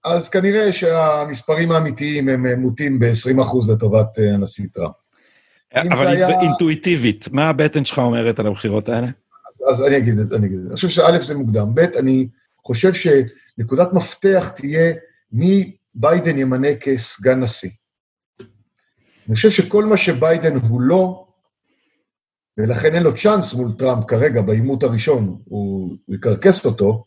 אז 0.03 0.29
כנראה 0.29 0.73
שהמספרים 0.73 1.71
האמיתיים 1.71 2.29
הם 2.29 2.61
מוטים 2.61 2.99
ב-20% 2.99 3.71
לטובת 3.71 4.19
אה, 4.19 4.33
הנשיא 4.33 4.65
טראמפ. 4.73 4.93
אבל 5.75 6.07
היה... 6.07 6.41
אינטואיטיבית, 6.41 7.27
מה 7.31 7.49
הבטן 7.49 7.85
שלך 7.85 7.99
אומרת 7.99 8.39
על 8.39 8.47
הבחירות 8.47 8.89
האלה? 8.89 9.07
אז, 9.07 9.69
אז 9.69 9.85
אני 9.85 9.97
אגיד 9.97 10.19
את 10.19 10.27
זה, 10.27 10.35
אני 10.35 10.47
אגיד 10.47 10.57
את 10.57 10.63
זה. 10.63 10.69
אני 10.69 10.75
חושב 10.75 10.87
שא' 10.87 11.19
זה 11.19 11.37
מוקדם, 11.37 11.75
ב', 11.75 11.79
אני 11.79 12.27
חושב 12.65 12.93
שנקודת 13.57 13.93
מפתח 13.93 14.51
תהיה 14.55 14.93
מי 15.31 15.77
ביידן 15.95 16.37
ימנה 16.37 16.75
כסגן 16.75 17.39
נשיא. 17.39 17.69
אני 19.27 19.35
חושב 19.35 19.49
שכל 19.49 19.85
מה 19.85 19.97
שביידן 19.97 20.55
הוא 20.55 20.81
לא, 20.81 21.27
ולכן 22.57 22.95
אין 22.95 23.03
לו 23.03 23.15
צ'אנס 23.15 23.53
מול 23.53 23.71
טראמפ 23.79 24.05
כרגע, 24.05 24.41
בעימות 24.41 24.83
הראשון, 24.83 25.41
הוא 25.45 25.97
יקרקס 26.09 26.65
אותו, 26.65 27.05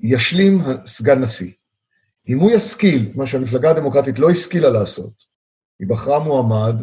ישלים 0.00 0.60
סגן 0.86 1.20
נשיא. 1.20 1.52
אם 2.28 2.38
הוא 2.38 2.50
ישכיל, 2.50 3.12
מה 3.14 3.26
שהמפלגה 3.26 3.70
הדמוקרטית 3.70 4.18
לא 4.18 4.30
השכילה 4.30 4.70
לעשות, 4.70 5.12
היא 5.80 5.88
בחרה 5.88 6.18
מועמד, 6.18 6.74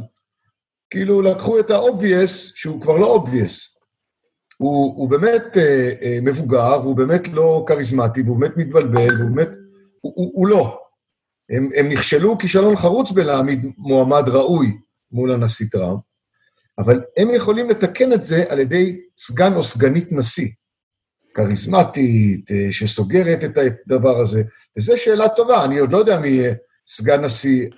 כאילו 0.90 1.22
לקחו 1.22 1.60
את 1.60 1.72
ה-obvious, 1.72 2.32
שהוא 2.56 2.82
כבר 2.82 2.98
לא 2.98 3.26
obvious. 3.26 3.77
הוא, 4.58 4.94
הוא 4.98 5.10
באמת 5.10 5.58
אה, 5.58 5.92
אה, 6.02 6.20
מבוגר, 6.22 6.80
והוא 6.82 6.96
באמת 6.96 7.28
לא 7.28 7.64
כריזמטי, 7.68 8.22
והוא 8.22 8.40
באמת 8.40 8.58
מתבלבל, 8.58 9.18
והוא 9.18 9.36
באמת... 9.36 9.50
הוא, 10.02 10.14
הוא, 10.16 10.32
הוא 10.34 10.48
לא. 10.48 10.80
הם, 11.50 11.70
הם 11.76 11.90
נכשלו 11.90 12.38
כישלון 12.38 12.76
חרוץ 12.76 13.12
בלהעמיד 13.12 13.66
מועמד 13.78 14.24
ראוי 14.28 14.78
מול 15.12 15.32
הנשיא 15.32 15.66
טראמפ, 15.72 16.00
אבל 16.78 17.02
הם 17.18 17.30
יכולים 17.30 17.70
לתקן 17.70 18.14
את 18.14 18.22
זה 18.22 18.44
על 18.50 18.60
ידי 18.60 19.00
סגן 19.18 19.54
או 19.54 19.64
סגנית 19.64 20.12
נשיא. 20.12 20.48
כריזמטית, 21.34 22.52
אה, 22.52 22.68
שסוגרת 22.72 23.44
את 23.44 23.58
הדבר 23.58 24.18
הזה. 24.18 24.44
וזו 24.78 24.94
שאלה 24.98 25.30
טובה, 25.30 25.66
אני 25.66 25.78
עוד 25.80 25.92
לא 25.92 25.98
יודע 25.98 26.20
מי 26.20 26.28
יהיה 26.28 26.54
סגן 26.88 27.26
נשיא 27.26 27.70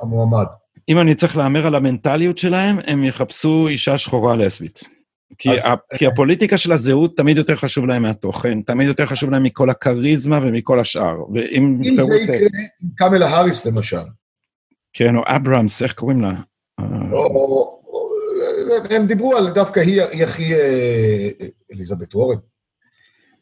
המועמד. 0.00 0.46
אם 0.88 1.00
אני 1.00 1.14
צריך 1.14 1.36
להמר 1.36 1.66
על 1.66 1.74
המנטליות 1.74 2.38
שלהם, 2.38 2.76
הם 2.86 3.04
יחפשו 3.04 3.68
אישה 3.68 3.98
שחורה 3.98 4.36
לסבית. 4.36 4.80
כי, 5.38 5.50
אז... 5.50 5.64
ה, 5.64 5.96
כי 5.96 6.06
הפוליטיקה 6.06 6.58
של 6.58 6.72
הזהות 6.72 7.16
תמיד 7.16 7.36
יותר 7.36 7.56
חשוב 7.56 7.86
להם 7.86 8.02
מהתוכן, 8.02 8.62
תמיד 8.62 8.88
יותר 8.88 9.06
חשוב 9.06 9.30
להם 9.30 9.42
מכל 9.42 9.70
הכריזמה 9.70 10.40
ומכל 10.42 10.80
השאר. 10.80 11.32
ואם... 11.34 11.80
אם 11.84 11.96
זה 11.96 12.16
יקרה 12.16 12.36
עם 12.82 12.88
קמלה 12.96 13.28
האריס 13.28 13.66
למשל. 13.66 14.04
כן, 14.92 15.16
או 15.16 15.22
אברהמס, 15.26 15.82
איך 15.82 15.92
קוראים 15.92 16.20
לה? 16.20 16.32
או, 17.12 17.26
או, 17.26 17.80
הם 18.90 19.06
דיברו 19.06 19.36
על 19.36 19.50
דווקא 19.50 19.80
היא, 19.80 20.02
היא 20.02 20.24
הכי 20.24 20.54
אה, 20.54 21.30
אליזבת 21.72 22.14
וורן. 22.14 22.36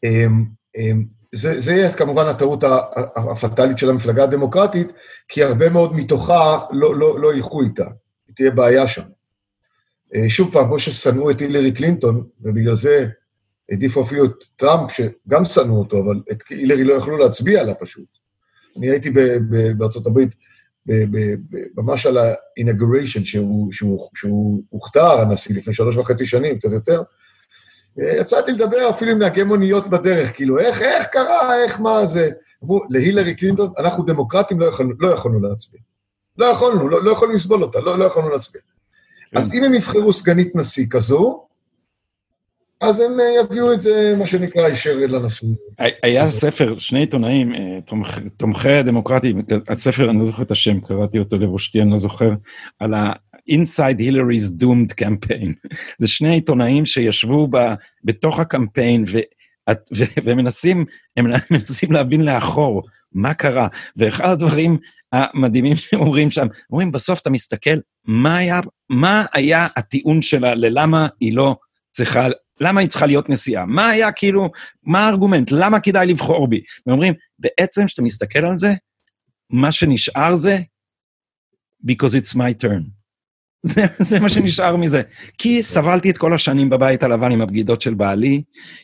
אמ, 0.03 0.45
אמ, 0.77 1.05
זה, 1.31 1.59
זה 1.59 1.73
יהיה 1.73 1.93
כמובן 1.93 2.27
הטעות 2.27 2.63
הפטאלית 3.15 3.77
של 3.77 3.89
המפלגה 3.89 4.23
הדמוקרטית, 4.23 4.91
כי 5.27 5.43
הרבה 5.43 5.69
מאוד 5.69 5.95
מתוכה 5.95 6.59
לא, 6.71 6.95
לא, 6.95 7.19
לא 7.19 7.33
ילכו 7.33 7.61
איתה, 7.61 7.85
תהיה 8.35 8.51
בעיה 8.51 8.87
שם. 8.87 9.03
אה, 10.15 10.29
שוב 10.29 10.53
פעם, 10.53 10.65
כמו 10.65 10.79
ששנאו 10.79 11.31
את 11.31 11.39
הילרי 11.39 11.71
קלינטון, 11.71 12.23
ובגלל 12.41 12.75
זה 12.75 13.07
העדיפו 13.69 14.01
אפילו 14.01 14.25
את 14.25 14.43
טראמפ, 14.55 14.91
שגם 14.91 15.45
שנאו 15.45 15.79
אותו, 15.79 15.99
אבל 15.99 16.21
את 16.31 16.43
הילרי 16.49 16.83
לא 16.83 16.93
יכלו 16.93 17.17
להצביע 17.17 17.61
עליה 17.61 17.75
פשוט. 17.75 18.05
אני 18.77 18.89
הייתי 18.89 19.09
בארצות 19.77 20.07
הברית 20.07 20.35
ממש 21.77 22.05
על 22.05 22.17
ה-inauguration, 22.17 23.25
שהוא, 23.25 23.73
שהוא, 23.73 24.09
שהוא 24.15 24.63
הוכתר 24.69 25.21
הנשיא 25.21 25.55
לפני 25.55 25.73
שלוש 25.73 25.97
וחצי 25.97 26.25
שנים, 26.25 26.57
קצת 26.57 26.71
יותר, 26.71 27.01
יצאתי 27.97 28.51
לדבר 28.51 28.89
אפילו 28.89 29.11
עם 29.11 29.19
נהגי 29.19 29.43
מוניות 29.43 29.89
בדרך, 29.89 30.35
כאילו, 30.35 30.59
איך, 30.59 30.81
איך 30.81 31.07
קרה, 31.07 31.63
איך, 31.63 31.79
מה 31.79 32.05
זה? 32.05 32.29
אמרו, 32.63 32.81
להילרי 32.89 33.35
קלינטון, 33.35 33.73
אנחנו 33.77 34.03
דמוקרטים 34.03 34.59
לא 34.59 34.65
יכולנו, 34.65 34.93
לא 34.99 35.13
יכולנו 35.13 35.39
להצביע. 35.39 35.81
לא 36.37 36.45
יכולנו, 36.45 36.89
לא, 36.89 37.03
לא 37.03 37.11
יכולנו 37.11 37.33
לסבול 37.33 37.63
אותה, 37.63 37.79
לא, 37.79 37.99
לא 37.99 38.05
יכולנו 38.05 38.29
להצביע. 38.29 38.61
כן. 39.33 39.39
אז 39.39 39.53
אם 39.55 39.63
הם 39.63 39.73
יבחרו 39.73 40.13
סגנית 40.13 40.55
נשיא 40.55 40.85
כזו, 40.89 41.45
אז 42.81 42.99
הם 42.99 43.19
אה, 43.19 43.25
יביאו 43.43 43.73
את 43.73 43.81
זה, 43.81 44.15
מה 44.17 44.25
שנקרא, 44.25 44.69
ישר 44.69 44.95
לנשיא. 44.95 45.47
היה 46.03 46.27
ספר, 46.27 46.79
שני 46.79 46.99
עיתונאים, 46.99 47.53
אה, 47.55 47.79
תומכי 48.37 48.71
הדמוקרטים, 48.71 49.41
הספר, 49.67 50.09
אני 50.09 50.19
לא 50.19 50.25
זוכר 50.25 50.43
את 50.43 50.51
השם, 50.51 50.79
קראתי 50.79 51.19
אותו 51.19 51.37
לבושתי, 51.37 51.81
אני 51.81 51.91
לא 51.91 51.97
זוכר, 51.97 52.29
על 52.79 52.93
ה... 52.93 53.11
Inside 53.49 53.99
Hillary's 53.99 54.61
Doomed 54.61 55.03
Campaign. 55.03 55.67
זה 55.99 56.07
שני 56.07 56.33
עיתונאים 56.33 56.85
שישבו 56.85 57.47
ב, 57.51 57.57
בתוך 58.03 58.39
הקמפיין 58.39 59.05
ו, 59.07 59.17
ו, 59.69 60.03
ומנסים, 60.23 60.85
הם 61.17 61.25
מנסים 61.51 61.91
להבין 61.91 62.21
לאחור 62.21 62.83
מה 63.11 63.33
קרה. 63.33 63.67
ואחד 63.97 64.29
הדברים 64.29 64.77
המדהימים 65.11 65.75
שהם 65.75 65.99
אומרים 65.99 66.29
שם, 66.29 66.47
אומרים, 66.71 66.91
בסוף 66.91 67.21
אתה 67.21 67.29
מסתכל, 67.29 67.77
מה 68.05 68.37
היה, 68.37 68.59
מה 68.89 69.25
היה 69.33 69.67
הטיעון 69.75 70.21
שלה 70.21 70.55
ללמה 70.55 71.07
היא 71.19 71.35
לא 71.35 71.55
צריכה, 71.91 72.27
למה 72.59 72.81
היא 72.81 72.89
צריכה 72.89 73.05
להיות 73.05 73.29
נשיאה? 73.29 73.65
מה 73.65 73.89
היה 73.89 74.11
כאילו, 74.11 74.49
מה 74.83 75.05
הארגומנט? 75.05 75.51
למה 75.51 75.79
כדאי 75.79 76.07
לבחור 76.07 76.47
בי? 76.47 76.61
ואומרים, 76.87 77.13
בעצם, 77.39 77.85
כשאתה 77.85 78.01
מסתכל 78.01 78.45
על 78.45 78.57
זה, 78.57 78.73
מה 79.49 79.71
שנשאר 79.71 80.35
זה, 80.35 80.59
because 81.87 82.15
it's 82.15 82.35
my 82.35 82.63
turn. 82.63 82.83
זה, 83.65 83.81
זה 83.99 84.19
מה 84.19 84.29
שנשאר 84.29 84.75
מזה. 84.75 85.01
כי 85.37 85.63
סבלתי 85.63 86.09
את 86.09 86.17
כל 86.17 86.33
השנים 86.33 86.69
בבית 86.69 87.03
הלבן 87.03 87.31
עם 87.31 87.41
הבגידות 87.41 87.81
של 87.81 87.93
בעלי, 87.93 88.43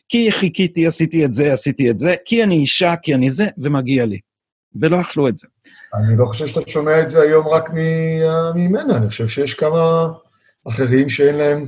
כי 0.10 0.32
חיכיתי, 0.32 0.88
עשיתי 0.88 1.26
את 1.26 1.34
זה, 1.34 1.54
עשיתי 1.54 1.90
את 1.90 2.00
זה, 2.00 2.16
כי 2.26 2.44
אני 2.44 2.56
אישה, 2.56 2.94
כי 3.02 3.14
אני 3.16 3.32
זה, 3.32 3.46
ומגיע 3.58 4.06
לי. 4.06 4.20
ולא 4.76 5.02
אכלו 5.02 5.28
את 5.28 5.38
זה. 5.38 5.48
אני 5.94 6.18
לא 6.18 6.26
חושב 6.26 6.48
שאתה 6.48 6.70
שומע 6.70 7.02
את 7.02 7.10
זה 7.10 7.22
היום 7.22 7.48
רק 7.48 7.70
ממנה, 8.56 8.98
אני 8.98 9.10
חושב 9.10 9.28
שיש 9.28 9.54
כמה 9.54 10.08
אחרים 10.68 11.10
שאין 11.10 11.36
להם 11.36 11.68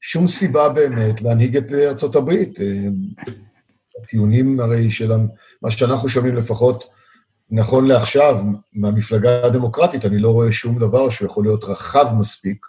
שום 0.00 0.26
סיבה 0.26 0.68
באמת 0.68 1.22
להנהיג 1.22 1.56
את 1.56 1.72
ארצות 1.72 2.16
הברית. 2.16 2.58
הטיעונים 4.02 4.60
הרי 4.60 4.90
של 4.90 5.12
מה 5.62 5.70
שאנחנו 5.70 6.08
שומעים 6.08 6.36
לפחות, 6.36 6.84
נכון 7.50 7.86
לעכשיו, 7.86 8.44
מהמפלגה 8.72 9.46
הדמוקרטית, 9.46 10.04
אני 10.04 10.18
לא 10.18 10.30
רואה 10.30 10.52
שום 10.52 10.78
דבר 10.78 11.10
שיכול 11.10 11.44
להיות 11.44 11.64
רחב 11.64 12.06
מספיק, 12.18 12.66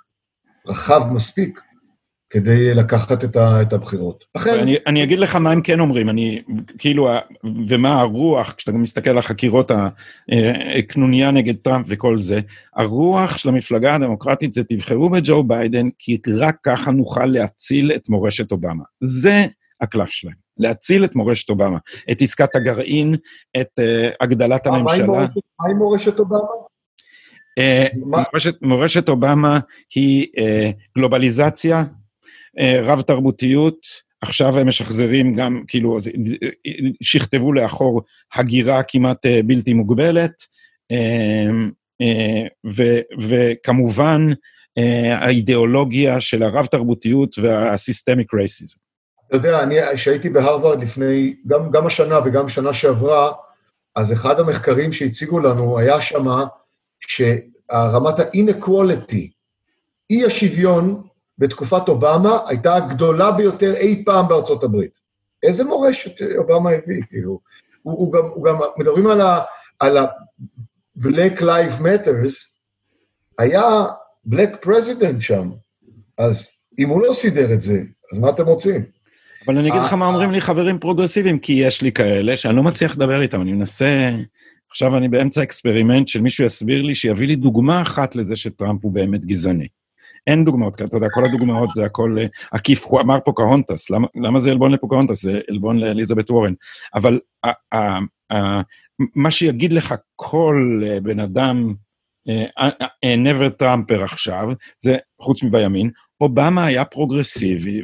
רחב 0.68 1.02
מספיק, 1.12 1.62
כדי 2.32 2.74
לקחת 2.74 3.24
את, 3.24 3.36
ה, 3.36 3.62
את 3.62 3.74
הבחירות. 3.74 4.24
אחרי... 4.34 4.62
אני, 4.62 4.76
אני 4.88 5.04
אגיד 5.04 5.20
לך 5.20 5.36
מה 5.36 5.52
הם 5.52 5.62
כן 5.62 5.80
אומרים, 5.80 6.10
אני, 6.10 6.42
כאילו, 6.78 7.10
ומה 7.68 8.02
הרוח, 8.02 8.54
כשאתה 8.58 8.72
מסתכל 8.72 9.10
על 9.10 9.18
החקירות 9.18 9.72
הקנוניה 10.78 11.26
אה, 11.26 11.32
נגד 11.32 11.56
טראמפ 11.56 11.86
וכל 11.90 12.20
זה, 12.20 12.40
הרוח 12.76 13.38
של 13.38 13.50
המפלגה 13.50 13.96
הדמוקרטית 13.96 14.54
זה 14.54 14.64
תבחרו 14.64 15.10
בג'ו 15.10 15.44
ביידן, 15.44 15.90
כי 16.00 16.18
רק 16.38 16.56
ככה 16.64 16.92
נוכל 16.92 17.26
להציל 17.26 17.92
את 17.92 18.10
מורשת 18.10 18.52
אובמה. 18.52 18.84
זה 19.02 19.46
הקלף 19.82 20.10
שלהם. 20.10 20.42
להציל 20.58 21.06
את 21.06 21.16
מורשת 21.16 21.50
אובמה, 21.50 21.78
את 22.12 22.22
עסקת 22.22 22.56
הגרעין, 22.56 23.16
את 23.62 23.68
uh, 23.80 24.14
הגדלת 24.22 24.68
הממשלה. 24.68 25.08
מה 25.08 25.28
עם 25.70 25.78
מורשת 25.78 26.20
אובמה? 26.20 26.38
מורשת, 27.96 28.56
מורשת 28.62 29.10
אובמה 29.10 29.60
היא 29.96 30.28
גלובליזציה, 30.98 31.84
רב-תרבותיות, 32.60 33.78
עכשיו 34.22 34.60
הם 34.60 34.68
משחזרים 34.68 35.36
גם, 35.36 35.64
כאילו, 35.68 35.98
שכתבו 37.02 37.54
לאחור 37.54 38.02
הגירה 38.34 38.84
כמעט 38.84 39.26
בלתי 39.46 39.74
מוגבלת, 39.74 40.34
ו, 42.72 42.84
וכמובן 43.22 44.28
האידיאולוגיה 45.12 46.22
של 46.22 46.44
הרב-תרבותיות 46.44 47.40
והסיסטמיק 47.40 48.34
רייסיזם. 48.34 48.78
אתה 49.28 49.38
יודע, 49.38 49.64
אני, 49.64 49.76
כשהייתי 49.96 50.30
בהרווארד 50.30 50.84
לפני, 50.84 51.36
גם, 51.48 51.72
גם 51.72 51.86
השנה 51.88 52.20
וגם 52.26 52.48
שנה 52.48 52.74
שעברה, 52.74 53.32
אז 53.96 54.14
אחד 54.14 54.40
המחקרים 54.40 54.92
שהציגו 54.92 55.40
לנו 55.40 55.80
היה 55.80 56.02
שמה 56.02 56.46
שרמת 57.00 58.20
ה-inequality, 58.20 59.28
אי 60.10 60.26
השוויון 60.26 61.02
בתקופת 61.42 61.90
אובמה 61.90 62.40
הייתה 62.48 62.76
הגדולה 62.76 63.32
ביותר 63.32 63.74
אי 63.76 64.04
פעם 64.06 64.28
בארצות 64.28 64.64
הברית. 64.64 64.92
איזה 65.44 65.64
מורשת 65.64 66.22
אובמה 66.38 66.70
הביא, 66.70 67.04
כאילו. 67.10 67.40
הוא, 67.82 67.94
הוא, 67.94 68.14
גם, 68.14 68.24
הוא 68.34 68.46
גם, 68.46 68.56
מדברים 68.78 69.08
על 69.08 69.22
ה... 69.22 69.40
על 69.80 69.98
ה 69.98 70.06
Black 70.98 71.40
Lives 71.40 71.80
Matters, 71.82 72.58
היה 73.40 73.86
Black 74.30 74.66
President 74.66 75.20
שם. 75.20 75.52
אז 76.18 76.50
אם 76.80 76.90
הוא 76.90 77.02
לא 77.02 77.14
סידר 77.14 77.54
את 77.54 77.62
זה, 77.62 77.82
אז 78.14 78.20
מה 78.20 78.30
אתם 78.30 78.46
רוצים? 78.46 78.82
אבל 79.46 79.58
אני 79.58 79.70
אגיד 79.70 79.82
לך 79.82 79.94
מה 79.94 80.06
אומרים 80.06 80.32
לי 80.32 80.42
חברים 80.42 80.80
פרוגרסיביים, 80.80 81.40
כי 81.40 81.54
יש 81.54 81.82
לי 81.82 81.92
כאלה 81.92 82.38
שאני 82.38 82.56
לא 82.56 82.64
מצליח 82.64 82.96
לדבר 82.96 83.22
איתם, 83.22 83.42
אני 83.42 83.52
מנסה... 83.52 84.12
עכשיו 84.70 84.98
אני 84.98 85.10
באמצע 85.10 85.44
experiment 85.44 86.08
של 86.08 86.22
מישהו 86.22 86.46
יסביר 86.46 86.82
לי, 86.82 86.96
שיביא 86.96 87.28
לי 87.28 87.36
דוגמה 87.36 87.82
אחת 87.82 88.16
לזה 88.16 88.36
שטראמפ 88.36 88.84
הוא 88.84 88.92
באמת 88.92 89.26
גזעני. 89.26 89.68
אין 90.28 90.46
דוגמאות 90.46 90.76
כאלה, 90.76 90.88
אתה 90.88 90.98
יודע, 90.98 91.08
כל 91.10 91.26
הדוגמאות 91.26 91.74
זה 91.74 91.86
הכל 91.86 92.18
אה, 92.20 92.26
עקיף, 92.52 92.86
הוא 92.86 93.02
אמר 93.02 93.20
פוקהונטס, 93.20 93.90
למה, 93.90 94.08
למה 94.16 94.40
זה 94.40 94.52
עלבון 94.52 94.72
לפוקהונטס? 94.72 95.22
זה 95.22 95.40
עלבון 95.50 95.78
לאליזבת 95.78 96.32
וורן. 96.32 96.54
אבל 96.96 97.20
ה, 97.44 97.76
ה, 97.76 98.00
ה, 98.34 98.62
מה 99.16 99.32
שיגיד 99.32 99.74
לך 99.74 99.96
כל 100.16 100.82
אה, 100.86 101.00
בן 101.00 101.20
אדם, 101.20 101.74
uh, 102.28 103.06
never 103.06 103.50
Trumper 103.50 104.04
עכשיו, 104.04 104.48
זה 104.80 104.98
חוץ 105.22 105.44
מבימין, 105.44 105.90
אובמה 106.22 106.66
היה 106.66 106.86
פרוגרסיבי, 106.86 107.82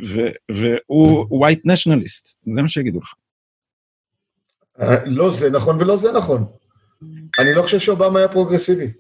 והוא 0.52 1.46
white 1.46 1.72
nationalist, 1.72 2.36
זה 2.46 2.62
מה 2.62 2.70
שיגידו 2.70 3.00
לך. 3.00 3.14
לא 5.06 5.32
זה 5.32 5.50
נכון 5.50 5.76
ולא 5.80 5.98
זה 5.98 6.12
נכון. 6.12 6.46
אני 7.40 7.54
לא 7.56 7.62
חושב 7.62 7.80
שאובמה 7.80 8.20
היה 8.20 8.28
פרוגרסיבי. 8.28 8.92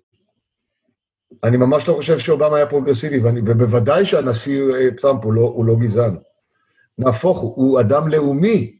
אני 1.43 1.57
ממש 1.57 1.87
לא 1.87 1.93
חושב 1.93 2.19
שאובמה 2.19 2.57
היה 2.57 2.65
פרוגרסיבי, 2.65 3.19
ואני, 3.19 3.41
ובוודאי 3.45 4.05
שהנשיא 4.05 4.61
אה, 4.75 4.91
טראמפ 4.91 5.23
הוא 5.23 5.33
לא, 5.33 5.41
הוא 5.41 5.65
לא 5.65 5.75
גזען. 5.75 6.15
נהפוך 6.97 7.39
הוא, 7.39 7.53
הוא 7.55 7.79
אדם 7.79 8.07
לאומי, 8.07 8.77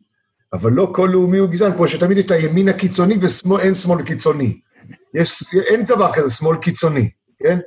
אבל 0.54 0.72
לא 0.72 0.92
כל 0.96 1.10
לאומי 1.12 1.38
הוא 1.38 1.50
גזען, 1.50 1.74
כמו 1.74 1.88
שתמיד 1.88 2.18
את 2.18 2.32
הימין 2.32 2.70
הקיצוני 2.70 3.18
ואין 3.50 3.74
שמאל 3.74 4.02
קיצוני. 4.04 4.60
יש, 5.14 5.44
אין 5.54 5.86
דבר 5.86 6.14
כזה 6.14 6.36
שמאל 6.36 6.58
קיצוני, 6.58 7.10
כן? 7.40 7.60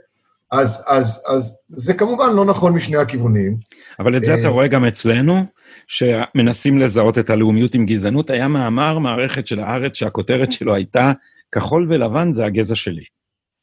אז, 0.53 0.85
אז, 0.87 1.25
אז 1.29 1.59
זה 1.69 1.95
כמובן 1.95 2.33
לא 2.33 2.45
נכון 2.45 2.73
משני 2.73 2.97
הכיוונים. 2.97 3.57
אבל 3.99 4.17
את 4.17 4.25
זה 4.25 4.35
אתה 4.35 4.43
אה, 4.43 4.49
רואה 4.49 4.67
גם 4.67 4.85
אצלנו, 4.85 5.45
שמנסים 5.87 6.79
לזהות 6.79 7.19
את 7.19 7.31
הלאומיות 7.31 7.75
עם 7.75 7.87
גזענות. 7.87 8.31
היה 8.31 8.49
מאמר 8.49 8.99
מערכת 8.99 9.47
של 9.47 9.61
הארץ 9.61 9.95
שהכותרת 9.95 10.53
שלו 10.53 10.75
הייתה, 10.75 11.13
כחול 11.53 11.87
ולבן 11.91 12.33
זה 12.33 12.45
הגזע 12.45 12.75
שלי. 12.75 13.05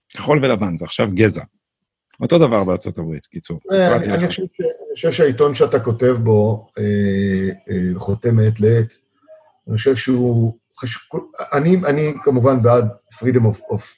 כחול 0.10 0.46
ולבן, 0.46 0.78
זה 0.78 0.86
עכשיו 0.86 1.08
גזע. 1.14 1.44
אותו 2.22 2.38
דבר 2.38 2.64
בארצות 2.64 2.98
הברית, 2.98 3.26
קיצור. 3.26 3.60
אה, 3.72 3.96
אני 3.96 4.28
חושב 4.94 5.12
שהעיתון 5.12 5.54
שאתה 5.54 5.80
כותב 5.80 6.16
בו 6.24 6.68
אה, 6.78 8.00
חותם 8.00 8.36
מעת 8.36 8.60
לעת, 8.60 8.94
אני 9.68 9.78
חושב 9.78 9.96
שהוא 9.96 10.58
חשוב, 10.80 11.22
אני 11.86 12.14
כמובן 12.24 12.62
בעד 12.62 12.86
freedom 13.14 13.44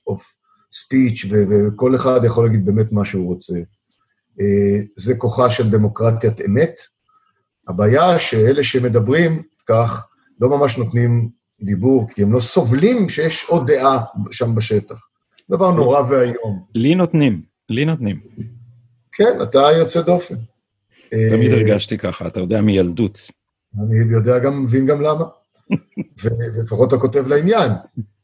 of 0.10 0.24
ספיץ', 0.72 1.26
וכל 1.32 1.96
אחד 1.96 2.20
יכול 2.26 2.46
להגיד 2.46 2.66
באמת 2.66 2.92
מה 2.92 3.06
שהוא 3.06 3.28
רוצה. 3.28 3.58
אה, 4.40 4.80
זה 4.96 5.16
כוחה 5.16 5.50
של 5.50 5.70
דמוקרטיית 5.70 6.42
אמת. 6.46 6.76
הבעיה 7.68 8.20
שאלה 8.20 8.64
שמדברים 8.64 9.44
כך 9.68 10.08
לא 10.42 10.50
ממש 10.50 10.78
נותנים 10.78 11.30
דיבור, 11.62 12.10
כי 12.10 12.24
הם 12.24 12.34
לא 12.34 12.40
סובלים 12.40 13.10
שיש 13.10 13.46
עוד 13.48 13.72
דעה 13.72 14.00
שם 14.32 14.56
בשטח. 14.56 15.09
דבר 15.50 15.72
נורא 15.72 16.02
ואיום. 16.10 16.64
לי 16.76 16.96
נותנים, 16.96 17.42
לי 17.70 17.86
נותנים. 17.86 18.20
כן, 19.12 19.40
אתה 19.44 19.60
יוצא 19.78 20.02
דופן. 20.02 20.36
תמיד 21.10 21.52
אה, 21.52 21.58
הרגשתי 21.58 21.98
ככה, 21.98 22.28
אתה 22.28 22.40
יודע, 22.40 22.62
מילדות. 22.62 23.28
אני 23.80 24.14
יודע 24.14 24.40
גם, 24.40 24.64
מבין 24.64 24.86
גם 24.86 25.02
למה. 25.02 25.26
ולפחות 26.24 26.88
אתה 26.94 26.98
כותב 26.98 27.28
לעניין. 27.28 27.72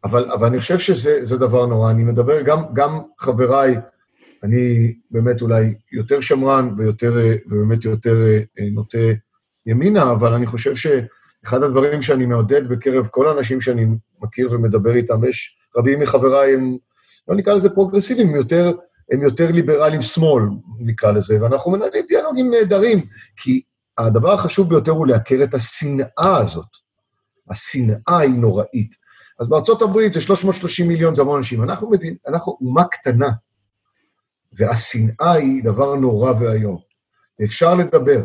אבל, 0.03 0.31
אבל 0.31 0.47
אני 0.47 0.59
חושב 0.59 0.79
שזה 0.79 1.37
דבר 1.37 1.65
נורא. 1.65 1.91
אני 1.91 2.03
מדבר 2.03 2.41
גם, 2.41 2.63
גם 2.73 3.01
חבריי, 3.19 3.75
אני 4.43 4.93
באמת 5.11 5.41
אולי 5.41 5.73
יותר 5.91 6.19
שמרן 6.19 6.69
ויותר, 6.77 7.13
ובאמת 7.47 7.85
יותר 7.85 8.15
אה, 8.59 8.69
נוטה 8.71 8.97
ימינה, 9.65 10.11
אבל 10.11 10.33
אני 10.33 10.45
חושב 10.45 10.75
שאחד 10.75 11.63
הדברים 11.63 12.01
שאני 12.01 12.25
מעודד 12.25 12.67
בקרב 12.67 13.07
כל 13.11 13.27
האנשים 13.27 13.61
שאני 13.61 13.85
מכיר 14.21 14.51
ומדבר 14.51 14.95
איתם, 14.95 15.23
יש 15.23 15.57
רבים 15.77 15.99
מחבריי 15.99 16.53
הם, 16.53 16.77
לא 17.27 17.35
נקרא 17.35 17.53
לזה 17.53 17.69
פרוגרסיביים, 17.69 18.29
הם 18.29 18.35
יותר, 18.35 18.71
הם 19.11 19.21
יותר 19.23 19.51
ליברליים 19.51 20.01
שמאל, 20.01 20.43
נקרא 20.79 21.11
לזה, 21.11 21.43
ואנחנו 21.43 21.71
מנהלים 21.71 22.05
דיאלוגים 22.07 22.51
נהדרים, 22.51 23.05
כי 23.35 23.61
הדבר 23.97 24.33
החשוב 24.33 24.69
ביותר 24.69 24.91
הוא 24.91 25.07
לעקר 25.07 25.39
את 25.43 25.53
השנאה 25.53 26.37
הזאת. 26.37 26.67
השנאה 27.49 28.17
היא 28.19 28.33
נוראית. 28.33 28.95
אז 29.39 29.49
בארצות 29.49 29.81
הברית 29.81 30.13
זה 30.13 30.21
330 30.21 30.87
מיליון, 30.87 31.13
זה 31.13 31.21
המון 31.21 31.37
אנשים. 31.37 31.63
אנחנו, 31.63 31.89
מדין, 31.89 32.15
אנחנו 32.27 32.57
אומה 32.61 32.83
קטנה, 32.83 33.29
והשנאה 34.53 35.31
היא 35.31 35.63
דבר 35.63 35.95
נורא 35.95 36.33
ואיום. 36.39 36.77
אפשר 37.43 37.75
לדבר, 37.75 38.23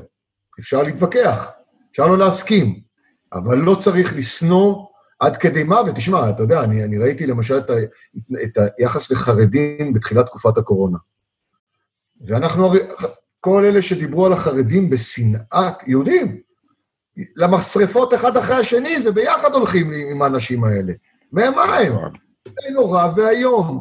אפשר 0.60 0.82
להתווכח, 0.82 1.50
אפשר 1.90 2.06
לא 2.06 2.18
להסכים, 2.18 2.80
אבל 3.32 3.58
לא 3.58 3.74
צריך 3.74 4.16
לשנוא 4.16 4.86
עד 5.20 5.36
כדי 5.36 5.64
מוות. 5.64 5.96
תשמע, 5.96 6.30
אתה 6.30 6.42
יודע, 6.42 6.64
אני, 6.64 6.84
אני 6.84 6.98
ראיתי 6.98 7.26
למשל 7.26 7.58
את, 7.58 7.70
ה, 7.70 7.74
את 8.44 8.58
היחס 8.78 9.10
לחרדים 9.10 9.92
בתחילת 9.92 10.26
תקופת 10.26 10.58
הקורונה. 10.58 10.98
ואנחנו, 12.20 12.72
כל 13.40 13.64
אלה 13.64 13.82
שדיברו 13.82 14.26
על 14.26 14.32
החרדים 14.32 14.90
בשנאת 14.90 15.88
יהודים, 15.88 16.40
למשרפות 17.36 18.14
אחד 18.14 18.36
אחרי 18.36 18.56
השני, 18.56 19.00
זה 19.00 19.12
ביחד 19.12 19.54
הולכים 19.54 19.92
עם 19.92 20.22
האנשים 20.22 20.64
האלה. 20.64 20.92
מה 21.32 21.42
הם? 21.76 21.94
זה 22.48 22.70
נורא 22.74 23.08
ואיום. 23.16 23.80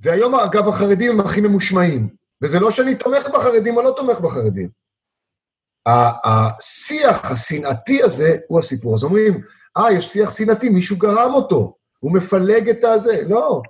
והיום, 0.00 0.34
אגב, 0.34 0.68
החרדים 0.68 1.10
הם 1.10 1.26
הכי 1.26 1.40
ממושמעים. 1.40 2.08
וזה 2.42 2.60
לא 2.60 2.70
שאני 2.70 2.94
תומך 2.94 3.28
בחרדים 3.28 3.76
או 3.76 3.82
לא 3.82 3.94
תומך 3.96 4.20
בחרדים. 4.20 4.68
השיח 6.24 7.30
השנאתי 7.30 8.02
הזה 8.02 8.36
הוא 8.48 8.58
הסיפור. 8.58 8.94
אז 8.94 9.04
אומרים, 9.04 9.40
אה, 9.76 9.92
יש 9.92 10.06
שיח 10.06 10.36
שנאתי, 10.36 10.68
מישהו 10.68 10.96
גרם 10.96 11.34
אותו, 11.34 11.74
הוא 12.00 12.12
מפלג 12.12 12.68
את 12.68 12.84
הזה. 12.84 13.22
לא. 13.28 13.62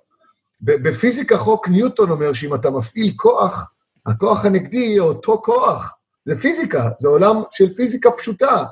בפיזיקה 0.60 1.38
חוק 1.38 1.68
ניוטון 1.68 2.10
אומר 2.10 2.32
שאם 2.32 2.54
אתה 2.54 2.70
מפעיל 2.70 3.12
כוח, 3.16 3.70
הכוח 4.06 4.44
הנגדי 4.44 4.76
יהיה 4.76 5.02
אותו 5.02 5.40
כוח. 5.44 5.92
זה 6.24 6.36
פיזיקה, 6.36 6.88
זה 6.98 7.08
עולם 7.08 7.42
של 7.50 7.68
פיזיקה 7.68 8.10
פשוטה. 8.10 8.64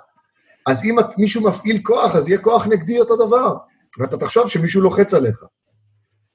אז 0.66 0.85
אם 0.85 0.97
מישהו 1.18 1.42
מפעיל 1.42 1.81
כוח, 1.83 2.16
אז 2.16 2.29
יהיה 2.29 2.38
כוח 2.38 2.66
נגדי 2.66 3.01
אותו 3.01 3.27
דבר, 3.27 3.57
ואתה 3.99 4.16
תחשוב 4.16 4.49
שמישהו 4.49 4.83
לוחץ 4.83 5.14
עליך. 5.14 5.44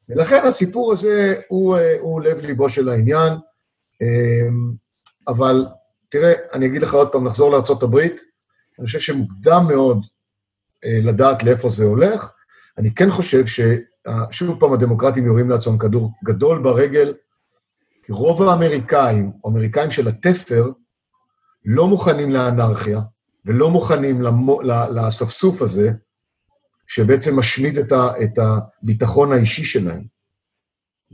ולכן 0.09 0.47
הסיפור 0.47 0.91
הזה 0.91 1.35
הוא, 1.47 1.77
אה, 1.77 1.95
הוא 1.99 2.21
לב 2.21 2.39
ליבו 2.39 2.69
של 2.69 2.89
העניין. 2.89 3.33
אמ, 4.01 4.73
אבל 5.27 5.65
תראה, 6.09 6.33
אני 6.53 6.65
אגיד 6.65 6.81
לך 6.81 6.93
עוד 6.93 7.11
פעם, 7.11 7.27
נחזור 7.27 7.51
לארה"ב, 7.51 7.97
אני 7.97 8.85
חושב 8.85 8.99
שמוקדם 8.99 9.65
מאוד 9.67 10.05
לדעת 10.85 11.43
לאיפה 11.43 11.69
זה 11.69 11.83
הולך. 11.83 12.31
אני 12.77 12.93
כן 12.93 13.11
חושב 13.11 13.43
ששוב 13.45 14.59
פעם 14.59 14.73
הדמוקרטים 14.73 15.25
יורים 15.25 15.49
לעצמם 15.49 15.77
כדור 15.77 16.11
גדול 16.23 16.63
ברגל, 16.63 17.13
כי 18.03 18.11
רוב 18.11 18.41
האמריקאים, 18.41 19.31
או 19.43 19.49
האמריקאים 19.49 19.91
של 19.91 20.07
התפר, 20.07 20.71
לא 21.65 21.87
מוכנים 21.87 22.31
לאנרכיה, 22.31 22.99
ולא 23.45 23.69
מוכנים 23.69 24.21
למו, 24.21 24.61
לאספסוף 24.91 25.61
הזה, 25.61 25.91
שבעצם 26.87 27.39
משמיד 27.39 27.77
את, 27.77 27.91
ה, 27.91 28.23
את 28.23 28.39
הביטחון 28.39 29.33
האישי 29.33 29.63
שלהם. 29.63 30.03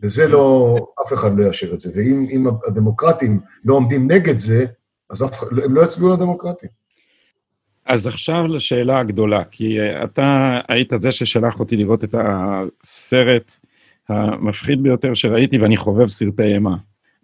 וזה 0.02 0.28
לא, 0.28 0.76
אף 1.02 1.14
אחד 1.14 1.38
לא 1.38 1.44
יאשר 1.44 1.74
את 1.74 1.80
זה. 1.80 1.92
ואם 1.96 2.46
הדמוקרטים 2.68 3.40
לא 3.66 3.74
עומדים 3.74 4.12
נגד 4.12 4.38
זה, 4.38 4.66
אז 5.10 5.24
אף, 5.24 5.44
הם 5.44 5.76
לא 5.76 5.82
יצביעו 5.82 6.14
לדמוקרטים. 6.14 6.70
אז 7.86 8.08
עכשיו 8.08 8.48
לשאלה 8.48 9.00
הגדולה, 9.00 9.44
כי 9.44 9.78
אתה 10.04 10.60
היית 10.68 10.94
זה 10.96 11.12
ששלח 11.12 11.60
אותי 11.60 11.78
לראות 11.78 12.04
את 12.04 12.16
הסרט 12.18 13.58
המפחיד 14.10 14.84
ביותר 14.84 15.14
שראיתי, 15.14 15.58
ואני 15.58 15.78
חובב 15.78 16.08
סרטי 16.08 16.44
אימה. 16.44 16.76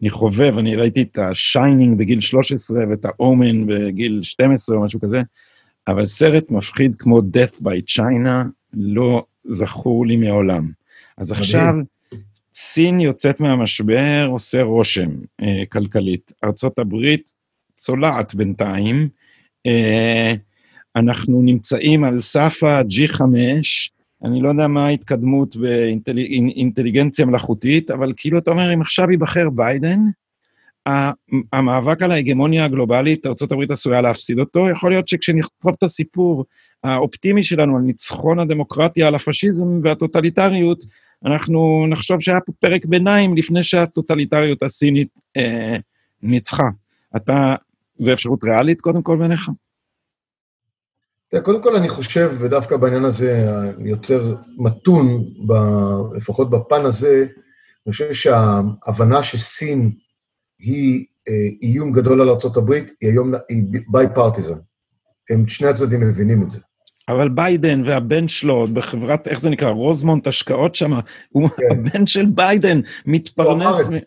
אני 0.02 0.10
חובב, 0.10 0.58
אני 0.58 0.76
ראיתי 0.76 1.02
את 1.02 1.17
השיינינג 1.17 1.97
בגיל 1.97 2.19
13 2.19 2.84
ואת 2.89 3.06
האומן 3.06 3.67
בגיל 3.67 4.19
12 4.24 4.78
או 4.78 4.84
משהו 4.84 5.00
כזה, 5.00 5.21
אבל 5.88 6.06
סרט 6.06 6.52
מפחיד 6.52 6.95
כמו 6.95 7.19
Death 7.19 7.62
by 7.62 7.97
China 7.97 8.47
לא 8.74 9.26
זכור 9.43 10.06
לי 10.06 10.15
מעולם. 10.15 10.71
אז 11.17 11.32
עכשיו, 11.32 11.74
סין 12.54 13.00
יוצאת 13.00 13.39
מהמשבר, 13.39 14.28
עושה 14.30 14.62
רושם 14.62 15.10
אה, 15.41 15.63
כלכלית. 15.71 16.32
ארצות 16.43 16.80
הברית 16.80 17.34
צולעת 17.76 18.36
בינתיים. 18.36 19.10
אה, 19.65 20.34
אנחנו 20.95 21.41
נמצאים 21.41 22.04
על 22.04 22.21
סף 22.21 22.63
ה-G5, 22.63 23.21
אני 24.23 24.41
לא 24.41 24.49
יודע 24.49 24.67
מה 24.67 24.86
ההתקדמות 24.86 25.56
באינטליגנציה 25.56 27.25
מלאכותית, 27.25 27.91
אבל 27.91 28.13
כאילו 28.17 28.38
אתה 28.38 28.51
אומר, 28.51 28.73
אם 28.73 28.82
עכשיו 28.82 29.12
ייבחר 29.12 29.49
ביידן, 29.49 29.99
המאבק 31.54 32.01
על 32.01 32.12
ההגמוניה 32.12 32.65
הגלובלית, 32.65 33.25
ארה"ב 33.25 33.71
עשויה 33.71 34.01
להפסיד 34.01 34.39
אותו, 34.39 34.69
יכול 34.69 34.91
להיות 34.91 35.08
שכשנכתוב 35.08 35.71
את 35.77 35.84
הסיפור 35.84 36.45
האופטימי 36.84 37.43
שלנו 37.43 37.77
על 37.77 37.82
ניצחון 37.82 38.39
הדמוקרטיה 38.39 39.08
על 39.08 39.15
הפשיזם 39.15 39.65
והטוטליטריות, 39.84 40.86
אנחנו 41.25 41.86
נחשוב 41.89 42.21
שהיה 42.21 42.39
פה 42.45 42.51
פרק 42.60 42.86
ביניים 42.86 43.38
לפני 43.38 43.63
שהטוטליטריות 43.63 44.63
הסינית 44.63 45.08
אה, 45.38 45.77
ניצחה. 46.23 46.69
אתה, 47.15 47.56
זו 47.99 48.13
אפשרות 48.13 48.43
ריאלית 48.43 48.82
קודם 48.82 49.01
כל 49.01 49.17
בעיניך? 49.17 49.49
קודם 51.39 51.63
כל 51.63 51.75
אני 51.75 51.89
חושב, 51.89 52.31
ודווקא 52.39 52.77
בעניין 52.77 53.05
הזה 53.05 53.47
יותר 53.85 54.35
מתון, 54.57 55.23
ב, 55.47 55.53
לפחות 56.15 56.49
בפן 56.49 56.85
הזה, 56.85 57.25
אני 57.85 57.91
חושב 57.91 58.13
שההבנה 58.13 59.23
שסין 59.23 59.91
היא 60.59 61.05
אה, 61.29 61.33
איום 61.61 61.91
גדול 61.91 62.21
על 62.21 62.29
ארה"ב, 62.29 62.71
היא 62.71 62.83
היום, 63.01 63.33
היא 63.49 63.63
bipartisan. 63.88 64.57
הם, 65.29 65.47
שני 65.47 65.67
הצדדים 65.67 65.99
מבינים 65.99 66.43
את 66.43 66.49
זה. 66.49 66.59
אבל 67.09 67.29
ביידן 67.29 67.81
והבן 67.85 68.27
שלו 68.27 68.67
בחברת, 68.73 69.27
איך 69.27 69.41
זה 69.41 69.49
נקרא, 69.49 69.69
רוזמונט 69.69 70.27
השקעות 70.27 70.75
שם, 70.75 70.91
כן. 71.01 71.41
הבן 71.71 72.07
של 72.07 72.25
ביידן, 72.25 72.81
מתפרנס... 73.05 73.85
הוא, 73.85 73.95
מ... 73.95 73.99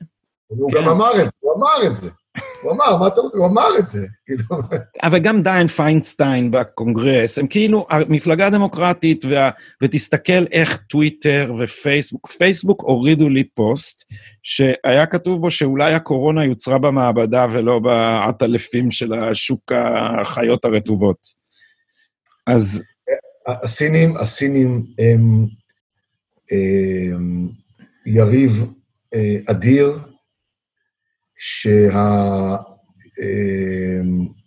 הוא 0.47 0.71
כן. 0.71 0.77
גם 0.77 0.89
אמר 0.89 1.13
את 1.13 1.25
זה, 1.25 1.31
הוא 1.41 1.55
אמר 1.57 1.87
את 1.87 1.95
זה. 1.95 2.11
הוא 2.65 2.73
אמר, 2.73 2.97
מה 2.97 3.07
אתה 3.07 3.21
רוצה? 3.21 3.39
הוא 3.39 3.47
אמר 3.47 3.79
את 3.79 3.87
זה. 3.87 4.07
כאילו. 4.27 4.45
אבל 5.03 5.19
גם 5.19 5.43
דיאן 5.43 5.67
פיינסטיין 5.67 6.51
בקונגרס, 6.51 7.39
הם 7.39 7.47
כאילו, 7.47 7.87
המפלגה 7.91 8.47
הדמוקרטית, 8.47 9.25
וה, 9.25 9.51
ותסתכל 9.83 10.47
איך 10.53 10.77
טוויטר 10.77 11.55
ופייסבוק, 11.59 12.29
פייסבוק 12.29 12.83
הורידו 12.83 13.29
לי 13.29 13.45
פוסט, 13.45 14.05
שהיה 14.43 15.07
כתוב 15.07 15.41
בו 15.41 15.51
שאולי 15.51 15.95
הקורונה 15.95 16.45
יוצרה 16.45 16.79
במעבדה 16.79 17.47
ולא 17.53 17.79
בעטלפים 17.79 18.91
של 18.91 19.15
השוק 19.15 19.73
החיות 20.21 20.65
הרטובות. 20.65 21.19
אז... 22.47 22.83
הסינים, 23.47 24.17
הסינים 24.17 24.87
הם, 24.99 25.47
הם 26.51 27.49
יריב 28.07 28.65
אה, 29.15 29.37
אדיר, 29.47 29.99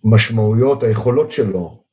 שהמשמעויות, 0.04 0.84
היכולות 0.84 1.32
שלו, 1.32 1.84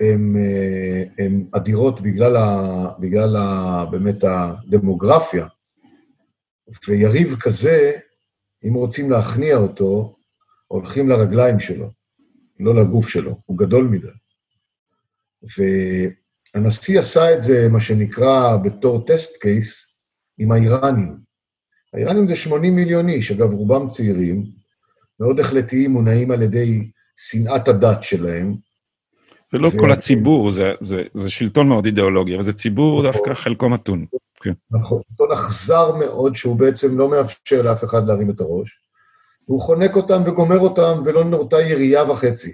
הן 0.00 1.46
אדירות 1.52 2.00
בגלל, 2.00 2.36
ה, 2.36 2.86
בגלל 2.98 3.36
ה, 3.36 3.84
באמת 3.90 4.24
הדמוגרפיה. 4.24 5.46
ויריב 6.88 7.36
כזה, 7.40 7.92
אם 8.68 8.74
רוצים 8.74 9.10
להכניע 9.10 9.56
אותו, 9.56 10.16
הולכים 10.66 11.08
לרגליים 11.08 11.60
שלו, 11.60 11.90
לא 12.60 12.74
לגוף 12.74 13.08
שלו, 13.08 13.40
הוא 13.44 13.58
גדול 13.58 13.84
מדי. 13.84 14.06
והנשיא 16.54 17.00
עשה 17.00 17.34
את 17.34 17.42
זה, 17.42 17.68
מה 17.72 17.80
שנקרא, 17.80 18.56
בתור 18.56 19.06
טסט 19.06 19.42
קייס, 19.42 19.98
עם 20.38 20.52
האיראנים. 20.52 21.23
האיראנים 21.94 22.26
זה 22.26 22.36
80 22.36 22.76
מיליון 22.76 23.08
איש, 23.08 23.30
אגב, 23.30 23.52
רובם 23.52 23.86
צעירים, 23.86 24.44
מאוד 25.20 25.40
החלטיים, 25.40 25.90
מונעים 25.90 26.30
על 26.30 26.42
ידי 26.42 26.90
שנאת 27.16 27.68
הדת 27.68 28.02
שלהם. 28.02 28.54
זה 29.52 29.58
לא 29.58 29.70
ו... 29.74 29.78
כל 29.78 29.92
הציבור, 29.92 30.50
זה, 30.50 30.72
זה, 30.80 31.02
זה 31.14 31.30
שלטון 31.30 31.68
מאוד 31.68 31.84
אידיאולוגי, 31.84 32.34
אבל 32.34 32.42
זה 32.42 32.52
ציבור 32.52 33.02
נכון. 33.02 33.12
דווקא 33.12 33.34
חלקו 33.34 33.68
מתון. 33.68 34.06
כן. 34.42 34.52
נכון, 34.70 35.00
שלטון 35.10 35.32
אכזר 35.32 35.96
מאוד, 35.96 36.34
שהוא 36.34 36.56
בעצם 36.56 36.98
לא 36.98 37.10
מאפשר 37.10 37.62
לאף 37.62 37.84
אחד 37.84 38.06
להרים 38.06 38.30
את 38.30 38.40
הראש. 38.40 38.78
הוא 39.44 39.60
חונק 39.60 39.96
אותם 39.96 40.22
וגומר 40.26 40.58
אותם, 40.58 41.02
ולא 41.04 41.24
נורתה 41.24 41.60
ירייה 41.60 42.10
וחצי. 42.10 42.52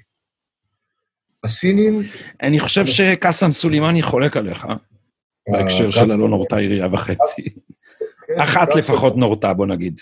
הסינים... 1.44 2.03
אני 2.42 2.61
חושב 2.61 2.87
שקאסם 2.87 3.53
סולימני 3.53 4.03
חולק 4.03 4.37
עליך, 4.37 4.66
בהקשר 5.48 5.87
אה, 5.87 5.92
של 5.92 6.11
הלא 6.11 6.29
נורתה 6.29 6.61
ירייה 6.61 6.88
וחצי. 6.92 7.42
כן, 8.35 8.40
אחת 8.40 8.75
לפחות 8.75 9.16
נורתה, 9.16 9.55
בוא 9.55 9.66
נגיד. 9.66 10.01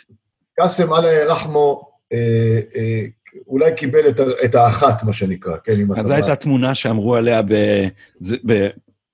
קאסם 0.57 0.95
אללה 0.95 1.33
רחמו 1.33 1.91
אה, 2.12 2.61
אה, 2.77 3.05
אולי 3.47 3.75
קיבל 3.77 4.09
את 4.45 4.55
האחת, 4.55 5.03
מה 5.03 5.12
שנקרא, 5.12 5.57
כן, 5.64 5.81
אם 5.81 5.93
אתה... 5.93 6.01
אז 6.01 6.07
זו 6.07 6.12
הייתה 6.12 6.37
תמונה 6.37 6.75
שאמרו 6.75 7.17
עליה 7.17 7.43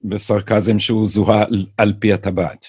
בסרקזם 0.05 0.79
שהוא 0.79 1.09
זוהה 1.09 1.44
על 1.79 1.92
פי 1.98 2.12
הטבעת. 2.12 2.66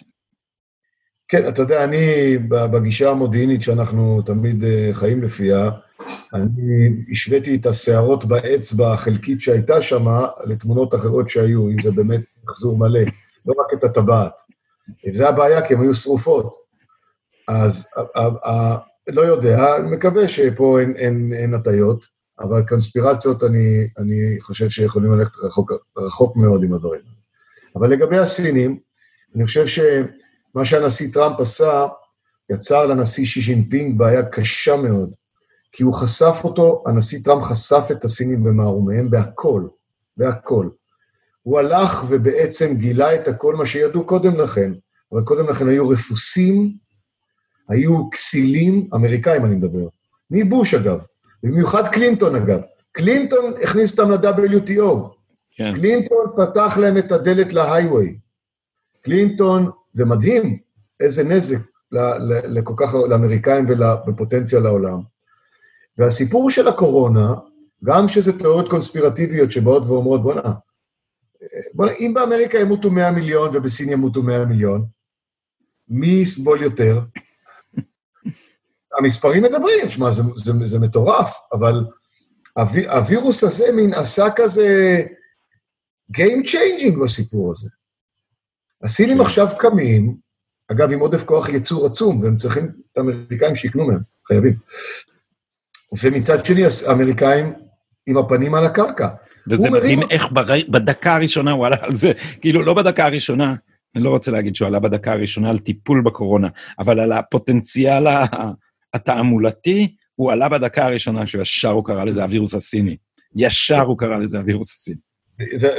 כן, 1.28 1.48
אתה 1.48 1.62
יודע, 1.62 1.84
אני, 1.84 2.38
בגישה 2.48 3.10
המודיעינית 3.10 3.62
שאנחנו 3.62 4.22
תמיד 4.22 4.64
חיים 4.92 5.24
לפיה, 5.24 5.70
אני 6.34 6.90
השוויתי 7.12 7.56
את 7.56 7.66
השערות 7.66 8.26
באצבע 8.26 8.94
החלקית 8.94 9.42
שהייתה 9.42 9.82
שם 9.82 10.06
לתמונות 10.46 10.96
אחרות 10.96 11.30
שהיו, 11.30 11.70
אם 11.70 11.80
זה 11.84 11.92
באמת 11.92 12.22
מחזור 12.44 12.78
מלא, 12.78 13.00
לא 13.46 13.54
רק 13.60 13.74
את 13.74 13.84
הטבעת. 13.84 14.42
וזה 15.08 15.30
הבעיה, 15.30 15.68
כי 15.68 15.74
הן 15.74 15.82
היו 15.82 15.94
שרופות. 15.94 16.56
אז 17.48 17.88
לא 19.08 19.22
יודע, 19.22 19.78
אני 19.78 19.92
מקווה 19.96 20.28
שפה 20.28 20.80
אין, 20.80 20.94
אין, 20.96 21.34
אין 21.34 21.54
הטיות, 21.54 22.06
אבל 22.40 22.68
קונספירציות, 22.68 23.44
אני, 23.44 23.88
אני 23.98 24.38
חושב 24.40 24.70
שיכולים 24.70 25.12
ללכת 25.12 25.38
רחוק, 25.44 25.72
רחוק 25.98 26.36
מאוד 26.38 26.64
עם 26.64 26.74
הדברים. 26.74 27.02
אבל 27.76 27.90
לגבי 27.90 28.18
הסינים, 28.18 28.80
אני 29.36 29.46
חושב 29.46 29.66
שמה 29.66 30.66
שהנשיא 30.66 31.14
טראמפ 31.14 31.40
עשה, 31.40 31.88
יצר 32.52 32.86
לנשיא 32.86 33.26
שי 33.26 33.42
ז'ינפינג 33.42 34.00
בעיה 34.00 34.26
קשה 34.26 34.76
מאוד. 34.76 35.14
כי 35.72 35.84
הוא 35.84 35.94
חשף 35.94 36.36
אותו, 36.44 36.84
הנשיא 36.88 37.20
טראמפ 37.24 37.44
חשף 37.44 37.84
את 37.92 38.04
הסינים 38.04 38.44
במערומיהם 38.44 39.10
בהכל, 39.10 39.68
בהכל. 40.18 40.70
הוא 41.46 41.60
הלך 41.60 42.04
ובעצם 42.08 42.74
גילה 42.78 43.16
את 43.16 43.28
הכל 43.28 43.56
מה 43.56 43.66
שידעו 43.66 44.06
קודם 44.06 44.36
לכן, 44.36 44.72
אבל 45.12 45.22
קודם 45.22 45.50
לכן 45.50 45.68
היו 45.68 45.90
רפוסים, 45.90 46.74
היו 47.70 48.10
כסילים, 48.10 48.90
אמריקאים 48.94 49.46
אני 49.46 49.56
מדבר, 49.56 49.88
מבוש 50.32 50.74
אגב, 50.74 51.06
במיוחד 51.44 51.88
קלינטון 51.88 52.36
אגב. 52.36 52.62
קלינטון 52.92 53.54
הכניס 53.64 54.00
אותם 54.00 54.12
ל-WTO. 54.12 55.16
כן. 55.52 55.76
קלינטון 55.76 56.26
פתח 56.36 56.78
להם 56.82 56.98
את 56.98 57.12
הדלת 57.12 57.54
להייווי. 57.54 58.20
קלינטון, 59.04 59.70
זה 59.94 60.06
מדהים 60.06 60.58
איזה 61.00 61.24
נזק 61.24 61.58
לכל 62.44 62.74
כך, 62.78 62.94
לאמריקאים 62.94 63.66
ובפוטנציה 63.70 64.60
לעולם. 64.60 65.00
והסיפור 65.98 66.50
של 66.50 66.68
הקורונה, 66.68 67.34
גם 67.84 68.08
שזה 68.08 68.40
תיאוריות 68.40 68.70
קונספירטיביות 68.70 69.52
שבאות 69.52 69.84
ואומרות, 69.86 70.24
בוא'נה, 70.24 70.54
בוא, 71.74 71.88
אם 72.00 72.12
באמריקה 72.14 72.60
ימותו 72.60 72.92
100 72.92 73.12
מיליון 73.12 73.50
ובסין 73.54 73.90
ימותו 73.90 74.24
100 74.24 74.46
מיליון, 74.46 74.86
מי 75.88 76.08
יסבול 76.08 76.64
יותר? 76.64 77.02
המספרים 79.00 79.44
מדברים, 79.44 79.90
שמע, 79.90 80.12
זה, 80.12 80.24
זה, 80.36 80.52
זה 80.64 80.80
מטורף, 80.80 81.34
אבל 81.54 81.86
הויר, 82.58 82.92
הווירוס 82.92 83.44
הזה 83.44 83.72
מין 83.72 83.94
עשה 83.94 84.26
כזה 84.36 85.02
Game 86.18 86.46
changing 86.46 87.04
בסיפור 87.04 87.52
הזה. 87.52 87.70
הסינים 88.84 89.18
כן. 89.18 89.24
עכשיו 89.24 89.48
קמים, 89.58 90.18
אגב, 90.72 90.92
עם 90.92 91.00
עודף 91.00 91.24
כוח 91.24 91.50
ייצור 91.50 91.86
עצום, 91.86 92.22
והם 92.22 92.36
צריכים 92.36 92.72
את 92.92 92.98
האמריקאים 92.98 93.56
שיקנו 93.56 93.88
מהם, 93.88 94.00
חייבים. 94.28 94.54
ומצד 96.04 96.46
שני, 96.46 96.62
האמריקאים 96.88 97.54
עם 98.08 98.18
הפנים 98.18 98.56
על 98.56 98.66
הקרקע. 98.66 99.08
וזה 99.50 99.70
מדהים 99.70 100.00
מרים... 100.00 100.12
איך 100.12 100.32
בר... 100.32 100.46
בדקה 100.70 101.16
הראשונה 101.16 101.52
הוא 101.52 101.66
עלה 101.66 101.78
על 101.80 101.96
זה, 101.96 102.12
כאילו 102.42 102.62
לא 102.62 102.74
בדקה 102.74 103.06
הראשונה, 103.06 103.56
אני 103.96 104.04
לא 104.04 104.10
רוצה 104.10 104.32
להגיד 104.32 104.56
שהוא 104.56 104.68
עלה 104.68 104.80
בדקה 104.80 105.12
הראשונה 105.14 105.50
על 105.50 105.58
טיפול 105.58 106.02
בקורונה, 106.02 106.48
אבל 106.80 107.00
על 107.00 107.12
הפוטנציאל 107.12 108.08
התעמולתי, 108.94 109.96
הוא 110.16 110.32
עלה 110.32 110.50
בדקה 110.50 110.86
הראשונה 110.86 111.28
שישר 111.28 111.70
הוא 111.70 111.86
קרא 111.86 112.04
לזה 112.04 112.24
הווירוס 112.24 112.54
הסיני. 112.54 112.98
ישר 113.36 113.82
הוא 113.82 113.98
קרא 113.98 114.18
לזה 114.18 114.38
הווירוס 114.38 114.72
הסיני. 114.72 114.98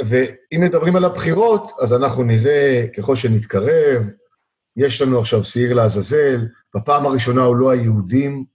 ואם 0.05 0.61
מדברים 0.61 0.95
על 0.95 1.05
הבחירות, 1.05 1.71
אז 1.81 1.93
אנחנו 1.93 2.23
נראה, 2.23 2.85
ככל 2.97 3.15
שנתקרב, 3.15 4.03
יש 4.75 5.01
לנו 5.01 5.19
עכשיו 5.19 5.43
שעיר 5.43 5.73
לעזאזל, 5.73 6.47
בפעם 6.75 7.05
הראשונה 7.05 7.41
הוא 7.41 7.55
לא 7.55 7.71
היהודים, 7.71 8.45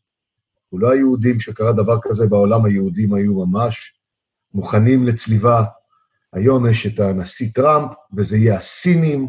הוא 0.69 0.81
לא 0.81 0.91
היהודים 0.91 1.41
שקרה 1.41 1.73
דבר 1.73 1.99
כזה 2.03 2.27
בעולם, 2.27 2.65
היהודים 2.65 3.15
היו 3.15 3.47
ממש 3.47 3.95
מוכנים 4.55 5.07
לצליבה. 5.07 5.65
היום 6.33 6.67
יש 6.67 6.87
את 6.87 7.01
הנשיא 7.01 7.49
טראמפ, 7.55 7.93
וזה 8.17 8.37
יהיה 8.37 8.57
הסינים. 8.57 9.29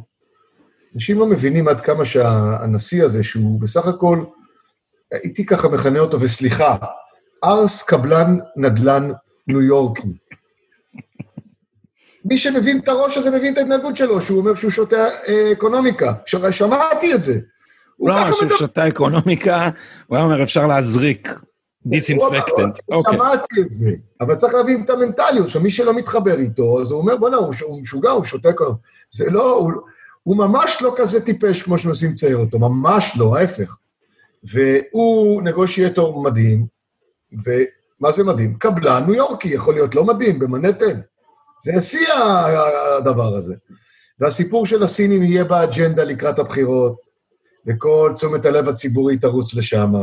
אנשים 0.95 1.19
לא 1.19 1.25
מבינים 1.25 1.67
עד 1.67 1.81
כמה 1.81 2.05
שהנשיא 2.05 3.03
הזה, 3.03 3.23
שהוא 3.23 3.61
בסך 3.61 3.87
הכל, 3.87 4.23
הייתי 5.11 5.45
ככה 5.45 5.67
מכנה 5.67 5.99
אותו, 5.99 6.21
וסליחה, 6.21 6.77
ארס 7.43 7.83
קבלן 7.83 8.37
נדל"ן 8.55 9.11
ניו 9.47 9.61
יורקי. 9.61 10.07
מי 12.25 12.37
שמבין 12.37 12.79
את 12.79 12.87
הראש 12.87 13.17
הזה 13.17 13.31
מבין 13.31 13.53
את 13.53 13.57
ההתנהגות 13.57 13.97
שלו, 13.97 14.21
שהוא 14.21 14.39
אומר 14.39 14.55
שהוא 14.55 14.71
שותה 14.71 15.07
אה, 15.27 15.51
אקונומיקה. 15.51 16.13
שמעתי 16.51 17.13
את 17.13 17.23
זה. 17.23 17.39
הוא 17.97 18.09
לא 18.09 18.17
אמר 18.17 18.33
שהוא 18.33 18.57
שותה 18.57 18.87
אקונומיקה, 18.87 19.69
הוא 20.07 20.17
היה 20.17 20.25
אומר, 20.25 20.43
אפשר 20.43 20.67
להזריק 20.67 21.29
דיסאינפקטנט. 21.85 22.79
אוקיי. 22.91 23.13
שמעתי 23.13 23.61
את 23.61 23.71
זה, 23.71 23.91
אבל 24.21 24.35
צריך 24.35 24.53
להבין 24.53 24.83
את 24.83 24.89
המנטליות, 24.89 25.49
שמי 25.49 25.69
שלא 25.69 25.93
מתחבר 25.93 26.39
איתו, 26.39 26.81
אז 26.81 26.91
הוא 26.91 26.99
אומר, 26.99 27.17
בוא'נה, 27.17 27.37
הוא 27.37 27.81
משוגע, 27.81 28.09
הוא 28.09 28.23
שותה 28.23 28.49
אקונומיקה. 28.49 28.83
זה 29.09 29.29
לא, 29.29 29.55
הוא, 29.55 29.71
הוא 30.23 30.37
ממש 30.37 30.77
לא 30.81 30.93
כזה 30.97 31.25
טיפש 31.25 31.61
כמו 31.61 31.77
שמנסים 31.77 32.11
לצייר 32.11 32.37
אותו, 32.37 32.59
ממש 32.59 33.13
לא, 33.17 33.37
ההפך. 33.37 33.77
והוא 34.43 35.41
נגושייטור 35.41 36.23
מדהים, 36.23 36.65
ומה 37.31 38.11
זה 38.11 38.23
מדהים? 38.23 38.55
קבלן 38.55 39.03
ניו 39.05 39.13
יורקי, 39.13 39.47
יכול 39.47 39.73
להיות 39.73 39.95
לא 39.95 40.03
מדהים, 40.03 40.39
במנהטן. 40.39 40.99
זה 41.63 41.81
שיא 41.81 42.13
הדבר 42.97 43.35
הזה. 43.35 43.55
והסיפור 44.19 44.65
של 44.65 44.83
הסינים 44.83 45.23
יהיה 45.23 45.43
באג'נדה 45.43 46.03
לקראת 46.03 46.39
הבחירות, 46.39 46.95
וכל 47.67 48.11
תשומת 48.15 48.45
הלב 48.45 48.69
הציבורית 48.69 49.21
תרוץ 49.21 49.55
לשם, 49.55 49.93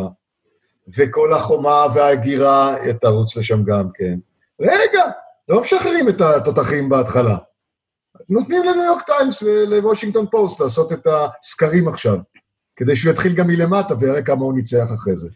וכל 0.97 1.33
החומה 1.33 1.87
וההגירה 1.95 2.75
תרוץ 3.01 3.37
לשם 3.37 3.65
גם 3.65 3.89
כן. 3.95 4.19
רגע, 4.61 5.05
לא 5.49 5.61
משחררים 5.61 6.09
את 6.09 6.21
התותחים 6.21 6.89
בהתחלה. 6.89 7.37
נותנים 8.29 8.63
לניו 8.63 8.85
יורק 8.85 9.03
טיימס 9.03 9.43
ולוושינגטון 9.43 10.27
פוסט 10.31 10.61
לעשות 10.61 10.93
את 10.93 11.07
הסקרים 11.07 11.89
עכשיו, 11.89 12.19
כדי 12.77 12.97
שהוא 12.97 13.13
יתחיל 13.13 13.33
גם 13.33 13.47
מלמטה 13.47 13.95
ויראה 14.01 14.23
כמה 14.23 14.45
הוא 14.45 14.55
ניצח 14.55 14.87
אחרי 14.95 15.17
זה. 15.17 15.29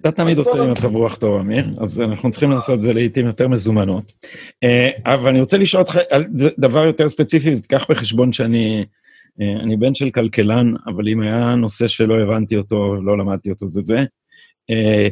אתה 0.00 0.12
תמיד 0.12 0.38
עושה 0.38 0.58
לי 0.58 0.70
מצב 0.70 0.94
רוח 0.94 1.16
טוב, 1.16 1.40
אמיר, 1.40 1.74
אז 1.80 2.00
אנחנו 2.00 2.30
צריכים 2.30 2.50
לעשות 2.50 2.78
את 2.78 2.82
זה 2.82 2.92
לעיתים 2.92 3.26
יותר 3.26 3.48
מזומנות. 3.48 4.12
אה, 4.64 4.88
אבל 5.06 5.28
אני 5.28 5.40
רוצה 5.40 5.56
לשאול 5.56 5.82
אותך 5.82 5.98
על 6.10 6.24
דבר 6.58 6.84
יותר 6.84 7.10
ספציפי, 7.10 7.60
תיקח 7.60 7.86
בחשבון 7.90 8.32
שאני 8.32 8.84
אה, 9.40 9.62
אני 9.62 9.76
בן 9.76 9.94
של 9.94 10.10
כלכלן, 10.10 10.74
אבל 10.86 11.08
אם 11.08 11.20
היה 11.20 11.54
נושא 11.54 11.88
שלא 11.88 12.14
הבנתי 12.14 12.56
אותו, 12.56 12.94
לא 13.02 13.18
למדתי 13.18 13.50
אותו, 13.50 13.68
זה 13.68 13.80
זה. 13.80 14.04
אה, 14.70 15.08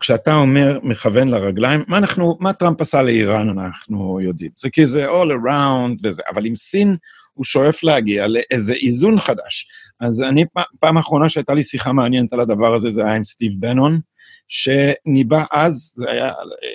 כשאתה 0.00 0.34
אומר 0.34 0.78
מכוון 0.82 1.28
לרגליים, 1.28 1.84
מה 1.88 1.98
אנחנו, 1.98 2.36
מה 2.40 2.52
טראמפ 2.52 2.80
עשה 2.80 3.02
לאיראן 3.02 3.48
אנחנו 3.48 4.20
יודעים. 4.20 4.50
זה 4.56 4.70
כי 4.70 4.86
זה 4.86 5.08
all 5.08 5.28
around 5.28 6.00
וזה, 6.04 6.22
אבל 6.30 6.46
עם 6.46 6.56
סין 6.56 6.96
הוא 7.34 7.44
שואף 7.44 7.82
להגיע 7.82 8.26
לאיזה 8.26 8.72
איזון 8.72 9.20
חדש. 9.20 9.68
אז 10.00 10.22
אני, 10.22 10.44
פעם 10.80 10.98
אחרונה 10.98 11.28
שהייתה 11.28 11.54
לי 11.54 11.62
שיחה 11.62 11.92
מעניינת 11.92 12.32
על 12.32 12.40
הדבר 12.40 12.74
הזה, 12.74 12.90
זה 12.90 13.04
היה 13.04 13.14
עם 13.14 13.24
סטיב 13.24 13.52
בנון, 13.58 14.00
שניבא 14.48 15.44
אז, 15.52 15.94
זה 15.96 16.10
היה 16.10 16.32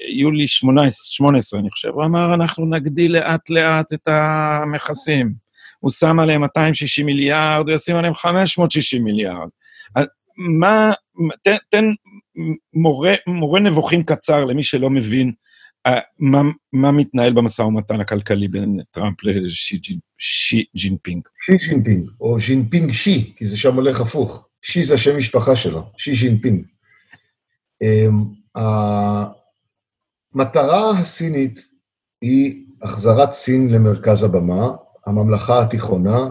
יולי 0.08 0.48
18, 0.48 0.90
18 0.92 1.60
אני 1.60 1.70
חושב, 1.70 1.90
הוא 1.90 2.04
אמר, 2.04 2.34
אנחנו 2.34 2.66
נגדיל 2.66 3.14
לאט-לאט 3.14 3.94
את 3.94 4.08
המכסים. 4.08 5.34
הוא 5.80 5.92
שם 5.92 6.20
עליהם 6.20 6.42
260 6.42 7.06
מיליארד, 7.06 7.70
הוא 7.70 7.76
ישים 7.76 7.96
עליהם 7.96 8.14
560 8.14 9.04
מיליארד. 9.04 9.48
מה, 10.38 10.92
תן, 11.44 11.56
תן 11.70 11.86
מורה, 12.74 13.14
מורה 13.28 13.60
נבוכים 13.60 14.04
קצר 14.04 14.46
למי 14.46 14.64
שלא 14.64 14.90
מבין 14.90 15.32
אה, 15.88 16.00
מה, 16.20 16.42
מה 16.74 16.92
מתנהל 16.92 17.34
במשא 17.34 17.62
ומתן 17.62 18.02
הכלכלי 18.02 18.48
בין 18.48 18.80
טראמפ 18.92 19.24
לשי 19.24 19.80
שי 20.18 20.66
ג'ינפינג. 20.76 21.28
שי 21.46 21.58
ג'ינפינג, 21.70 22.10
או 22.22 22.38
ג'ינפינג 22.48 22.92
שי, 22.92 23.34
כי 23.36 23.46
זה 23.46 23.58
שם 23.58 23.76
הולך 23.76 24.02
הפוך. 24.02 24.48
שי 24.62 24.84
זה 24.84 24.94
השם 24.94 25.18
משפחה 25.18 25.56
שלו, 25.56 25.92
שי 25.98 26.12
ג'ינפינג. 26.16 26.66
Um, 27.84 28.14
המטרה 30.36 30.90
הסינית 30.90 31.60
היא 32.22 32.66
החזרת 32.82 33.32
סין 33.32 33.70
למרכז 33.70 34.24
הבמה, 34.24 34.72
הממלכה 35.06 35.62
התיכונה, 35.62 36.30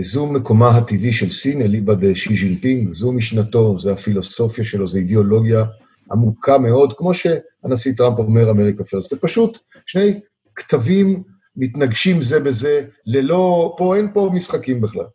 זו 0.00 0.26
מקומה 0.26 0.76
הטבעי 0.76 1.12
של 1.12 1.30
סין, 1.30 1.62
אליבא 1.62 1.94
דשי 1.94 2.36
ז'ינפינג, 2.36 2.92
זו 2.92 3.12
משנתו, 3.12 3.78
זו 3.78 3.90
הפילוסופיה 3.90 4.64
שלו, 4.64 4.86
זו 4.86 4.98
אידיאולוגיה 4.98 5.64
עמוקה 6.12 6.58
מאוד, 6.58 6.92
כמו 6.96 7.14
שהנשיא 7.14 7.92
טראמפ 7.96 8.18
אומר, 8.18 8.50
אמריקה 8.50 8.84
פרסט. 8.84 9.10
זה 9.10 9.20
פשוט 9.20 9.58
שני 9.86 10.20
כתבים 10.54 11.22
מתנגשים 11.56 12.22
זה 12.22 12.40
בזה, 12.40 12.86
ללא, 13.06 13.74
פה 13.78 13.96
אין 13.96 14.12
פה 14.12 14.30
משחקים 14.34 14.80
בכלל. 14.80 15.06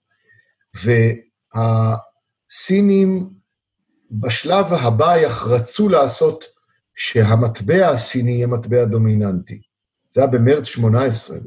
והסינים 1.56 3.30
בשלב 4.12 4.66
הבא 4.74 5.16
רצו 5.46 5.90
לעשות 5.90 6.44
שהמטבע 6.96 7.90
הסיני 7.90 8.32
יהיה 8.32 8.48
מטבע 8.48 8.86
דומיננטי. 8.86 9.62
זה 10.12 10.22
היה 10.22 10.28
במרץ 10.28 10.66
18, 10.66 11.38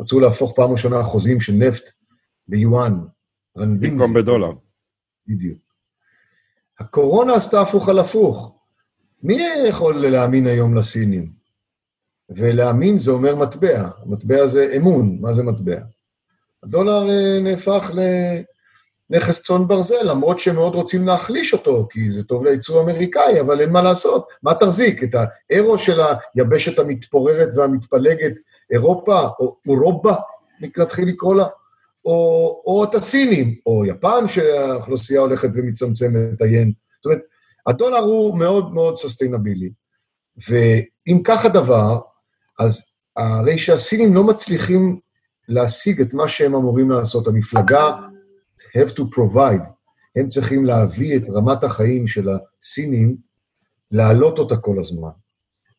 רצו 0.00 0.20
להפוך 0.20 0.52
פעם 0.56 0.70
ראשונה 0.70 1.02
חוזים 1.02 1.40
של 1.40 1.52
נפט 1.52 2.01
ביואן, 2.48 3.00
רנבינזי. 3.58 3.96
במקום 3.96 4.14
בדולר. 4.14 4.52
בדיוק. 5.26 5.58
הקורונה 6.78 7.34
עשתה 7.34 7.60
הפוך 7.60 7.88
על 7.88 7.98
הפוך. 7.98 8.54
מי 9.22 9.42
יכול 9.68 10.06
להאמין 10.06 10.46
היום 10.46 10.74
לסינים? 10.74 11.32
ולהאמין 12.30 12.98
זה 12.98 13.10
אומר 13.10 13.36
מטבע. 13.36 13.88
מטבע 14.06 14.46
זה 14.46 14.74
אמון, 14.76 15.18
מה 15.20 15.32
זה 15.32 15.42
מטבע? 15.42 15.76
הדולר 16.62 17.10
אה, 17.10 17.38
נהפך 17.40 17.90
לנכס 19.10 19.42
צאן 19.42 19.68
ברזל, 19.68 20.02
למרות 20.02 20.38
שהם 20.38 20.54
מאוד 20.54 20.74
רוצים 20.74 21.06
להחליש 21.06 21.52
אותו, 21.52 21.88
כי 21.90 22.10
זה 22.10 22.24
טוב 22.24 22.44
לייצור 22.44 22.80
אמריקאי, 22.80 23.40
אבל 23.40 23.60
אין 23.60 23.70
מה 23.70 23.82
לעשות. 23.82 24.28
מה 24.42 24.54
תחזיק? 24.54 25.02
את 25.02 25.14
האירו 25.14 25.78
של 25.78 26.00
היבשת 26.34 26.78
המתפוררת 26.78 27.48
והמתפלגת 27.56 28.32
אירופה, 28.70 29.28
או 29.40 29.56
אירובה, 29.66 30.14
נתחיל 30.60 31.08
לקרוא 31.08 31.34
לה, 31.34 31.46
או, 32.04 32.62
או 32.66 32.84
את 32.84 32.94
הסינים, 32.94 33.54
או 33.66 33.86
יפן, 33.86 34.28
שהאוכלוסייה 34.28 35.20
הולכת 35.20 35.48
ומצמצמת, 35.54 36.40
היין. 36.40 36.72
זאת 36.96 37.06
אומרת, 37.06 37.20
הדולר 37.66 37.98
הוא 37.98 38.38
מאוד 38.38 38.74
מאוד 38.74 38.96
סוסטיינבילי. 38.96 39.70
ואם 40.48 41.22
כך 41.24 41.44
הדבר, 41.44 42.00
אז 42.58 42.94
הרי 43.16 43.58
שהסינים 43.58 44.14
לא 44.14 44.24
מצליחים 44.24 45.00
להשיג 45.48 46.00
את 46.00 46.14
מה 46.14 46.28
שהם 46.28 46.54
אמורים 46.54 46.90
לעשות. 46.90 47.26
המפלגה 47.26 47.98
have 48.78 48.90
to 48.90 49.02
provide, 49.02 49.68
הם 50.16 50.28
צריכים 50.28 50.64
להביא 50.64 51.16
את 51.16 51.22
רמת 51.28 51.64
החיים 51.64 52.06
של 52.06 52.28
הסינים, 52.28 53.16
להעלות 53.90 54.38
אותה 54.38 54.56
כל 54.56 54.78
הזמן, 54.78 55.10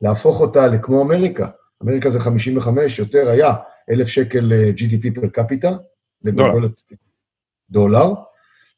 להפוך 0.02 0.42
אותה 0.42 0.68
לכמו 0.68 1.02
אמריקה. 1.02 1.48
אמריקה 1.84 2.10
זה 2.10 2.20
55, 2.20 3.00
יותר 3.00 3.30
היה, 3.30 3.54
אלף 3.92 4.08
שקל 4.08 4.52
GDP 4.78 5.16
פר 5.16 5.28
קפיטה. 5.28 5.72
דולר. 6.32 6.68
דולר. 7.70 8.14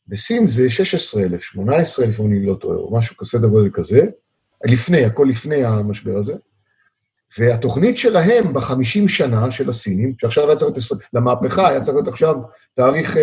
בסין 0.07 0.47
זה 0.47 0.69
16,000, 0.69 1.41
18,000, 1.41 2.19
אם 2.19 2.25
אני 2.25 2.45
לא 2.45 2.53
טועה, 2.53 2.77
או 2.77 2.97
משהו 2.97 3.17
כסדר 3.17 3.47
גודל 3.47 3.69
כזה, 3.73 4.05
לפני, 4.65 5.05
הכל 5.05 5.27
לפני 5.29 5.65
המשבר 5.65 6.17
הזה. 6.17 6.33
והתוכנית 7.37 7.97
שלהם 7.97 8.53
בחמישים 8.53 9.07
שנה 9.07 9.51
של 9.51 9.69
הסינים, 9.69 10.13
שעכשיו 10.17 10.47
היה 10.47 10.55
צריך 10.55 10.71
להיות, 10.91 11.03
למהפכה 11.13 11.69
היה 11.69 11.81
צריך 11.81 11.95
להיות 11.95 12.07
עכשיו 12.07 12.35
תאריך 12.73 13.17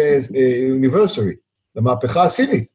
אוניברסרי, 0.71 1.33
uh, 1.33 1.37
למהפכה 1.77 2.23
הסינית, 2.23 2.73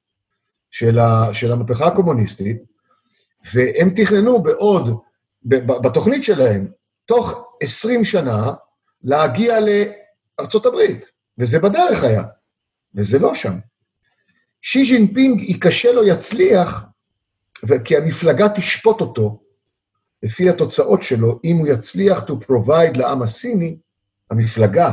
של, 0.71 0.99
ה, 0.99 1.33
של 1.33 1.51
המהפכה 1.51 1.87
הקומוניסטית, 1.87 2.63
והם 3.53 3.89
תכננו 3.95 4.43
בעוד, 4.43 4.97
בתוכנית 5.83 6.23
שלהם, 6.23 6.67
תוך 7.05 7.47
20 7.61 8.03
שנה, 8.03 8.53
להגיע 9.03 9.57
לארצות 10.39 10.65
הברית, 10.65 11.11
וזה 11.37 11.59
בדרך 11.59 12.03
היה, 12.03 12.23
וזה 12.95 13.19
לא 13.19 13.35
שם. 13.35 13.53
שי 14.61 14.85
ז'ינפינג 14.85 15.41
ייכשל 15.41 15.97
או 15.97 16.03
יצליח, 16.03 16.85
כי 17.85 17.97
המפלגה 17.97 18.49
תשפוט 18.49 19.01
אותו 19.01 19.43
לפי 20.23 20.49
התוצאות 20.49 21.03
שלו, 21.03 21.39
אם 21.43 21.57
הוא 21.57 21.67
יצליח 21.67 22.19
to 22.19 22.31
provide 22.31 22.97
לעם 22.97 23.21
הסיני, 23.21 23.77
המפלגה 24.31 24.91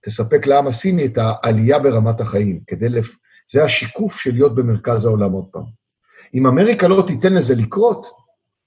תספק 0.00 0.46
לעם 0.46 0.66
הסיני 0.66 1.06
את 1.06 1.18
העלייה 1.18 1.78
ברמת 1.78 2.20
החיים, 2.20 2.60
כדי 2.66 2.88
לפ... 2.88 3.16
זה 3.50 3.64
השיקוף 3.64 4.20
של 4.20 4.32
להיות 4.32 4.54
במרכז 4.54 5.04
העולם 5.04 5.32
עוד 5.32 5.44
פעם. 5.50 5.64
אם 6.34 6.46
אמריקה 6.46 6.88
לא 6.88 7.04
תיתן 7.06 7.32
לזה 7.32 7.54
לקרות, 7.54 8.06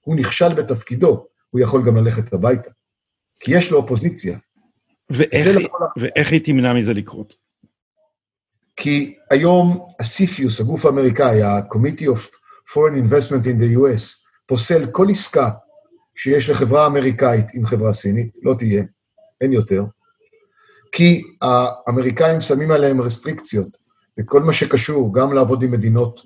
הוא 0.00 0.16
נכשל 0.16 0.54
בתפקידו, 0.54 1.26
הוא 1.50 1.60
יכול 1.60 1.84
גם 1.84 1.96
ללכת 1.96 2.32
הביתה. 2.32 2.70
כי 3.40 3.56
יש 3.56 3.70
לו 3.70 3.78
אופוזיציה. 3.78 4.38
ואיך, 5.10 5.56
היא, 5.56 5.68
ואיך 5.96 6.32
היא 6.32 6.40
תמנע 6.44 6.74
מזה 6.74 6.94
לקרות? 6.94 7.34
כי 8.76 9.14
היום 9.30 9.86
הסיפיוס, 10.00 10.60
הגוף 10.60 10.86
האמריקאי, 10.86 11.42
ה-Committee 11.42 12.06
of 12.06 12.30
Foreign 12.72 12.96
Investment 13.06 13.44
in 13.44 13.62
the 13.62 13.76
US, 13.78 14.28
פוסל 14.46 14.86
כל 14.86 15.06
עסקה 15.10 15.50
שיש 16.14 16.50
לחברה 16.50 16.86
אמריקאית 16.86 17.46
עם 17.54 17.66
חברה 17.66 17.92
סינית, 17.92 18.38
לא 18.42 18.54
תהיה, 18.58 18.84
אין 19.40 19.52
יותר, 19.52 19.84
כי 20.92 21.22
האמריקאים 21.42 22.40
שמים 22.40 22.70
עליהם 22.70 23.00
רסטריקציות, 23.00 23.78
וכל 24.20 24.42
מה 24.42 24.52
שקשור 24.52 25.14
גם 25.14 25.32
לעבוד 25.32 25.62
עם 25.62 25.70
מדינות 25.70 26.20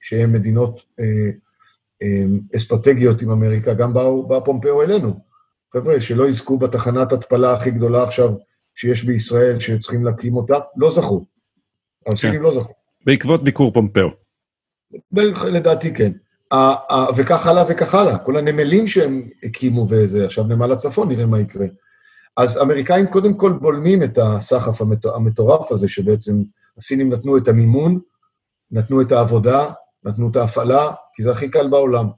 שהן 0.00 0.32
מדינות 0.32 0.82
אה, 1.00 1.30
אה, 2.02 2.56
אסטרטגיות 2.56 3.22
עם 3.22 3.30
אמריקה, 3.30 3.74
גם 3.74 3.94
באו, 3.94 4.28
בא 4.28 4.40
פומפאו 4.40 4.82
אלינו. 4.82 5.29
חבר'ה, 5.72 6.00
שלא 6.00 6.28
יזכו 6.28 6.58
בתחנת 6.58 7.12
התפלה 7.12 7.52
הכי 7.52 7.70
גדולה 7.70 8.02
עכשיו 8.02 8.30
שיש 8.74 9.04
בישראל, 9.04 9.58
שצריכים 9.58 10.04
להקים 10.04 10.36
אותה, 10.36 10.58
לא 10.76 10.90
זכו. 10.90 11.26
הסינים 12.06 12.36
כן. 12.36 12.42
לא 12.42 12.54
זכו. 12.54 12.72
בעקבות 13.06 13.44
ביקור 13.44 13.72
פומפאו. 13.72 14.08
לדעתי 15.46 15.94
כן. 15.94 16.12
וכך 17.16 17.46
הלאה 17.46 17.64
וכך 17.68 17.94
הלאה. 17.94 18.18
כל 18.18 18.36
הנמלים 18.36 18.86
שהם 18.86 19.28
הקימו 19.42 19.86
וזה, 19.90 20.24
עכשיו 20.24 20.44
נמל 20.44 20.72
הצפון, 20.72 21.08
נראה 21.08 21.26
מה 21.26 21.40
יקרה. 21.40 21.66
אז 22.36 22.62
אמריקאים 22.62 23.06
קודם 23.06 23.34
כל 23.34 23.52
בולמים 23.52 24.02
את 24.02 24.18
הסחף 24.18 24.82
המטורף 25.14 25.72
הזה, 25.72 25.88
שבעצם 25.88 26.32
הסינים 26.78 27.12
נתנו 27.12 27.36
את 27.36 27.48
המימון, 27.48 28.00
נתנו 28.70 29.00
את 29.00 29.12
העבודה, 29.12 29.72
נתנו 30.04 30.30
את 30.30 30.36
ההפעלה, 30.36 30.92
כי 31.14 31.22
זה 31.22 31.30
הכי 31.30 31.48
קל 31.48 31.68
בעולם. 31.68 32.08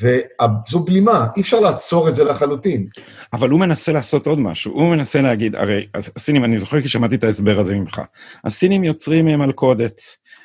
וזו 0.00 0.80
בלימה, 0.84 1.26
אי 1.36 1.42
אפשר 1.42 1.60
לעצור 1.60 2.08
את 2.08 2.14
זה 2.14 2.24
לחלוטין. 2.24 2.86
אבל 3.32 3.50
הוא 3.50 3.60
מנסה 3.60 3.92
לעשות 3.92 4.26
עוד 4.26 4.38
משהו, 4.38 4.72
הוא 4.72 4.90
מנסה 4.90 5.20
להגיד, 5.20 5.56
הרי 5.56 5.86
הסינים, 6.16 6.44
אני 6.44 6.58
זוכר 6.58 6.80
כי 6.80 6.88
שמעתי 6.88 7.14
את 7.14 7.24
ההסבר 7.24 7.60
הזה 7.60 7.74
ממך, 7.74 8.00
הסינים 8.44 8.84
יוצרים 8.84 9.24
מלכודת 9.26 10.00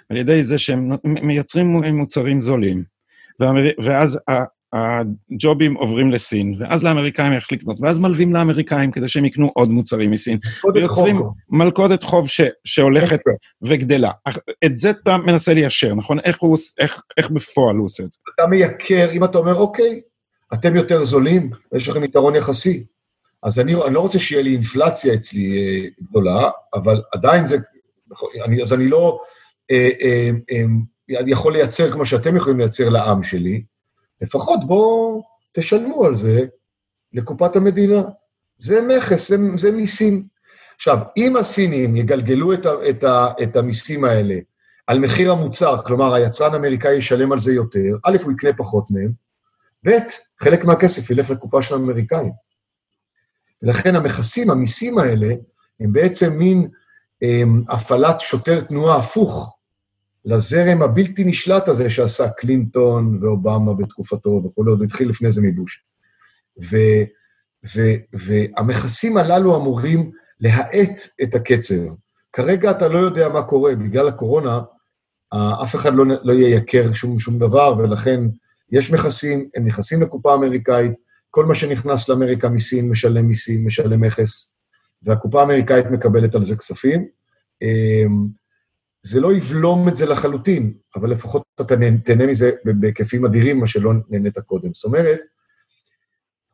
על 0.10 0.18
ידי 0.18 0.43
זה 0.43 0.58
שהם 0.58 0.91
מייצרים 1.03 1.68
מוצרים 1.95 2.41
זולים, 2.41 2.84
ואז 3.84 4.20
הג'ובים 4.76 5.74
עוברים 5.74 6.12
לסין, 6.12 6.56
ואז 6.60 6.84
לאמריקאים 6.84 7.34
איך 7.34 7.52
לקנות, 7.52 7.78
ואז 7.82 8.00
מלווים 8.00 8.34
לאמריקאים 8.34 8.92
כדי 8.92 9.08
שהם 9.08 9.26
יקנו 9.26 9.52
עוד 9.54 9.70
מוצרים 9.70 10.12
מסין, 10.12 10.38
ויוצרים 10.74 11.22
מלכודת 11.50 12.04
חוב 12.04 12.30
ש, 12.30 12.42
שהולכת 12.64 13.20
וגדלה. 13.62 14.12
את 14.66 14.78
זה 14.78 14.90
אתה 14.90 15.18
מנסה 15.18 15.54
ליישר, 15.54 15.94
נכון? 15.96 16.20
איך, 16.20 16.38
הוא, 16.40 16.58
איך, 16.80 17.02
איך 17.18 17.30
בפועל 17.30 17.76
הוא 17.76 17.86
עושה 17.86 18.04
את 18.04 18.12
זה? 18.12 18.20
אתה 18.36 18.48
מייקר, 18.48 19.12
אם 19.12 19.24
אתה 19.24 19.38
אומר, 19.38 19.56
אוקיי, 19.56 20.02
אתם 20.54 20.76
יותר 20.76 21.04
זולים, 21.04 21.50
יש 21.76 21.90
לכם 21.90 22.04
יתרון 22.04 22.36
יחסי. 22.36 22.86
אז 23.44 23.60
אני, 23.60 23.76
אני 23.76 23.94
לא 23.94 24.00
רוצה 24.00 24.20
שיהיה 24.20 24.44
לי 24.44 24.52
אינפלציה 24.52 25.14
אצלי 25.14 25.58
אה, 25.58 25.88
גדולה, 26.10 26.50
אבל 26.74 27.02
עדיין 27.14 27.46
זה, 27.46 27.58
אני, 28.46 28.64
אז 28.64 28.74
אני 28.74 28.88
לא 28.88 29.20
אה, 29.72 29.90
אה, 30.02 30.30
אה, 30.52 31.22
יכול 31.28 31.54
לייצר 31.54 31.92
כמו 31.92 32.06
שאתם 32.06 32.36
יכולים 32.36 32.60
לייצר 32.60 32.90
לעם 32.90 33.24
שלי, 33.24 33.64
לפחות 34.22 34.59
בואו 34.68 35.24
תשלמו 35.53 36.05
על 36.05 36.16
זה 36.16 36.45
לקופת 37.13 37.55
המדינה. 37.55 38.01
זה 38.57 38.82
מכס, 38.82 39.30
זה, 39.30 39.38
זה 39.57 39.72
מיסים. 39.72 40.24
עכשיו, 40.76 40.99
אם 41.18 41.38
הסינים 41.38 41.95
יגלגלו 41.95 42.53
את, 42.53 42.66
ה, 42.66 42.89
את, 42.89 43.03
ה, 43.03 43.28
את 43.43 43.55
המיסים 43.55 44.05
האלה 44.05 44.36
על 44.88 44.99
מחיר 44.99 45.32
המוצר, 45.32 45.82
כלומר, 45.86 46.13
היצרן 46.13 46.53
האמריקאי 46.53 46.95
ישלם 46.95 47.32
על 47.32 47.39
זה 47.39 47.53
יותר, 47.53 47.97
א', 48.03 48.18
הוא 48.24 48.32
יקנה 48.32 48.53
פחות 48.57 48.91
מהם, 48.91 49.11
ב', 49.86 49.89
חלק 50.39 50.66
מהכסף 50.66 51.09
ילך 51.09 51.30
לקופה 51.30 51.61
של 51.61 51.74
האמריקאים. 51.74 52.32
ולכן 53.63 53.95
המכסים, 53.95 54.51
המיסים 54.51 54.97
האלה, 54.97 55.36
הם 55.80 55.93
בעצם 55.93 56.34
מין 56.38 56.68
הם, 57.22 57.63
הפעלת 57.70 58.22
שוטר 58.22 58.61
תנועה 58.61 58.97
הפוך 58.97 59.55
לזרם 60.26 60.82
הבלתי 60.82 61.24
נשלט 61.24 61.68
הזה 61.68 61.90
שעשה 61.90 62.30
קלינטון 62.30 63.20
ואובמה 63.22 63.74
בתקופתו 63.74 64.42
וכולי, 64.46 64.72
עוד 64.72 64.82
התחיל 64.82 65.10
לפני 65.10 65.32
זה 65.32 65.42
מבוש. 65.42 65.84
ו, 66.64 66.78
ו, 67.76 67.82
והמכסים 68.14 69.18
הללו 69.18 69.56
אמורים 69.56 70.12
להאט 70.40 71.00
את 71.24 71.36
הקצב. 71.36 71.96
כרגע 72.34 72.72
אתה 72.72 72.88
לא 72.88 72.98
יודע 72.98 73.30
מה 73.30 73.42
קורה, 73.42 73.76
בגלל 73.76 74.08
הקורונה, 74.08 74.62
אף 75.64 75.76
אחד 75.76 75.94
לא, 75.94 76.06
לא 76.24 76.34
ייקר 76.34 76.94
שום, 76.94 77.20
שום 77.20 77.40
דבר, 77.40 77.76
ולכן 77.78 78.20
יש 78.72 78.92
מכסים, 78.92 79.50
הם 79.56 79.66
נכנסים 79.66 80.02
לקופה 80.02 80.32
האמריקאית, 80.32 80.94
כל 81.30 81.46
מה 81.46 81.56
שנכנס 81.56 82.10
לאמריקה 82.10 82.50
מסין 82.50 82.90
משלם 82.90 83.26
מיסים, 83.26 83.68
משלם 83.68 84.02
מכס, 84.02 84.56
והקופה 85.04 85.42
האמריקאית 85.42 85.86
מקבלת 85.86 86.36
על 86.36 86.44
זה 86.44 86.56
כספים. 86.56 87.08
זה 89.06 89.20
לא 89.20 89.34
יבלום 89.34 89.89
את 89.89 89.95
זה 89.95 90.06
לחלוטין, 90.06 90.74
אבל 90.95 91.10
לפחות 91.10 91.43
אתה 91.56 91.64
תהנה 92.06 92.28
מזה 92.28 92.51
בהיקפים 92.66 93.26
אדירים, 93.26 93.60
מה 93.60 93.68
שלא 93.68 93.93
נהנית 94.10 94.39
קודם. 94.39 94.74
זאת 94.74 94.84
אומרת, 94.84 95.20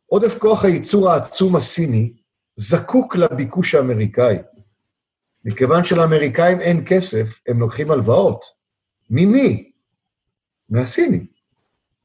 עודף 0.06 0.38
כוח 0.38 0.66
הייצור 0.66 1.10
העצום 1.10 1.56
הסיני 1.56 2.14
זקוק 2.56 3.16
לביקוש 3.16 3.76
האמריקאי. 3.76 4.38
מכיוון 5.46 5.84
שלאמריקאים 5.84 6.60
אין 6.60 6.84
כסף, 6.86 7.40
הם 7.48 7.60
לוקחים 7.60 7.92
הלוואות. 7.92 8.46
ממי? 9.10 9.72
מהסינים, 10.70 11.26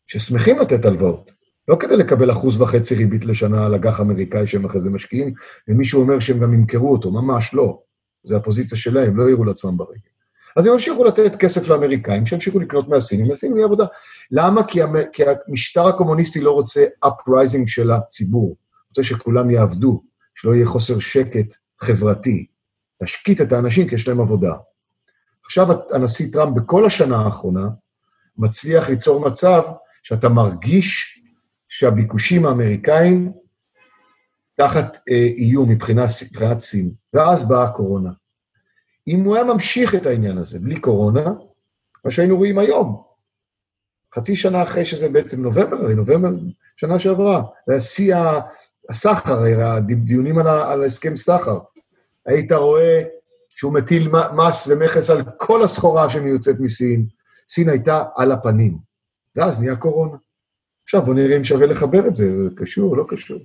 ששמחים 0.06 0.58
לתת 0.58 0.84
הלוואות. 0.84 1.32
לא 1.68 1.76
כדי 1.80 1.96
לקבל 1.96 2.30
אחוז 2.30 2.60
וחצי 2.60 2.94
ריבית 2.94 3.24
לשנה 3.24 3.66
על 3.66 3.74
אג"ח 3.74 4.00
אמריקאי 4.00 4.46
שהם 4.46 4.64
אחרי 4.64 4.80
זה 4.80 4.90
משקיעים, 4.90 5.34
ומישהו 5.68 6.00
אומר 6.02 6.18
שהם 6.18 6.38
גם 6.38 6.54
ימכרו 6.54 6.92
אותו, 6.92 7.10
ממש 7.10 7.54
לא. 7.54 7.82
זה 8.24 8.36
הפוזיציה 8.36 8.78
שלהם, 8.78 9.16
לא 9.16 9.30
יראו 9.30 9.44
לעצמם 9.44 9.76
ברגל. 9.76 10.15
אז 10.56 10.66
הם 10.66 10.72
ימשיכו 10.72 11.04
לתת 11.04 11.36
כסף 11.36 11.68
לאמריקאים, 11.68 12.26
שימשיכו 12.26 12.58
לקנות 12.58 12.88
מהסינים, 12.88 13.28
מהסינים 13.28 13.56
יהיה 13.56 13.66
עבודה. 13.66 13.86
למה? 14.30 14.64
כי, 14.64 14.82
המ... 14.82 14.94
כי 15.12 15.22
המשטר 15.48 15.86
הקומוניסטי 15.86 16.40
לא 16.40 16.50
רוצה 16.50 16.84
uprising 17.04 17.66
של 17.66 17.90
הציבור, 17.90 18.56
רוצה 18.88 19.02
שכולם 19.02 19.50
יעבדו, 19.50 20.02
שלא 20.34 20.54
יהיה 20.54 20.66
חוסר 20.66 20.98
שקט 20.98 21.54
חברתי, 21.80 22.46
להשקיט 23.00 23.40
את 23.40 23.52
האנשים 23.52 23.88
כי 23.88 23.94
יש 23.94 24.08
להם 24.08 24.20
עבודה. 24.20 24.54
עכשיו 25.44 25.66
הנשיא 25.90 26.32
טראמפ 26.32 26.56
בכל 26.56 26.86
השנה 26.86 27.16
האחרונה 27.16 27.68
מצליח 28.38 28.88
ליצור 28.88 29.28
מצב 29.28 29.62
שאתה 30.02 30.28
מרגיש 30.28 31.20
שהביקושים 31.68 32.46
האמריקאים 32.46 33.32
תחת 34.54 34.98
אה, 35.10 35.26
איום 35.36 35.70
מבחינת 35.70 36.58
סין, 36.58 36.92
ואז 37.14 37.48
באה 37.48 37.64
הקורונה. 37.64 38.10
אם 39.08 39.24
הוא 39.24 39.34
היה 39.34 39.44
ממשיך 39.44 39.94
את 39.94 40.06
העניין 40.06 40.38
הזה 40.38 40.58
בלי 40.58 40.80
קורונה, 40.80 41.32
מה 42.04 42.10
שהיינו 42.10 42.36
רואים 42.36 42.58
היום, 42.58 43.02
חצי 44.14 44.36
שנה 44.36 44.62
אחרי 44.62 44.86
שזה 44.86 45.08
בעצם 45.08 45.42
נובמבר, 45.42 45.76
הרי 45.76 45.94
נובמבר 45.94 46.28
שנה 46.76 46.98
שעברה, 46.98 47.42
זה 47.66 47.72
היה 47.72 47.80
שיא 47.80 48.16
הסחר, 48.90 49.38
הדיונים 49.62 50.38
על, 50.38 50.46
על 50.46 50.84
הסכם 50.84 51.16
סחר. 51.16 51.58
היית 52.26 52.52
רואה 52.52 53.02
שהוא 53.48 53.72
מטיל 53.72 54.08
מס 54.08 54.68
ומכס 54.68 55.10
על 55.10 55.22
כל 55.36 55.62
הסחורה 55.62 56.08
שמיוצאת 56.08 56.56
מסין. 56.60 57.06
סין 57.48 57.68
הייתה 57.68 58.04
על 58.16 58.32
הפנים, 58.32 58.78
ואז 59.36 59.60
נהיה 59.60 59.76
קורונה. 59.76 60.16
עכשיו 60.82 61.02
בואו 61.02 61.16
נראה 61.16 61.36
אם 61.36 61.44
שווה 61.44 61.66
לחבר 61.66 62.06
את 62.06 62.16
זה, 62.16 62.30
קשור, 62.56 62.96
לא 62.96 63.04
קשור. 63.08 63.38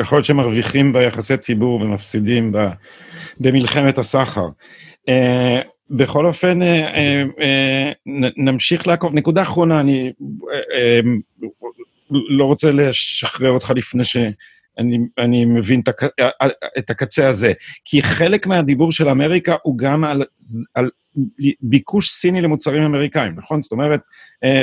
יכול 0.00 0.18
להיות 0.18 0.24
שמרוויחים 0.24 0.92
ביחסי 0.92 1.36
ציבור 1.36 1.80
ומפסידים 1.80 2.52
במלחמת 3.40 3.98
הסחר. 3.98 4.46
Uh, 5.10 5.66
בכל 5.90 6.26
אופן, 6.26 6.62
uh, 6.62 6.64
uh, 6.64 8.10
נמשיך 8.36 8.86
לעקוב. 8.86 9.14
נקודה 9.14 9.42
אחרונה, 9.42 9.80
אני 9.80 10.12
לא 12.10 12.44
רוצה 12.44 12.72
לשחרר 12.72 13.50
אותך 13.50 13.72
לפני 13.76 14.04
שאני 14.04 15.44
מבין 15.44 15.80
את, 15.80 15.88
הק, 15.88 16.02
את 16.78 16.90
הקצה 16.90 17.28
הזה, 17.28 17.52
כי 17.84 18.02
חלק 18.02 18.46
מהדיבור 18.46 18.92
של 18.92 19.08
אמריקה 19.08 19.54
הוא 19.62 19.78
גם 19.78 20.04
על, 20.04 20.24
על 20.74 20.90
ביקוש 21.62 22.10
סיני 22.10 22.40
למוצרים 22.40 22.82
אמריקאים, 22.82 23.32
נכון? 23.36 23.62
זאת 23.62 23.72
אומרת, 23.72 24.00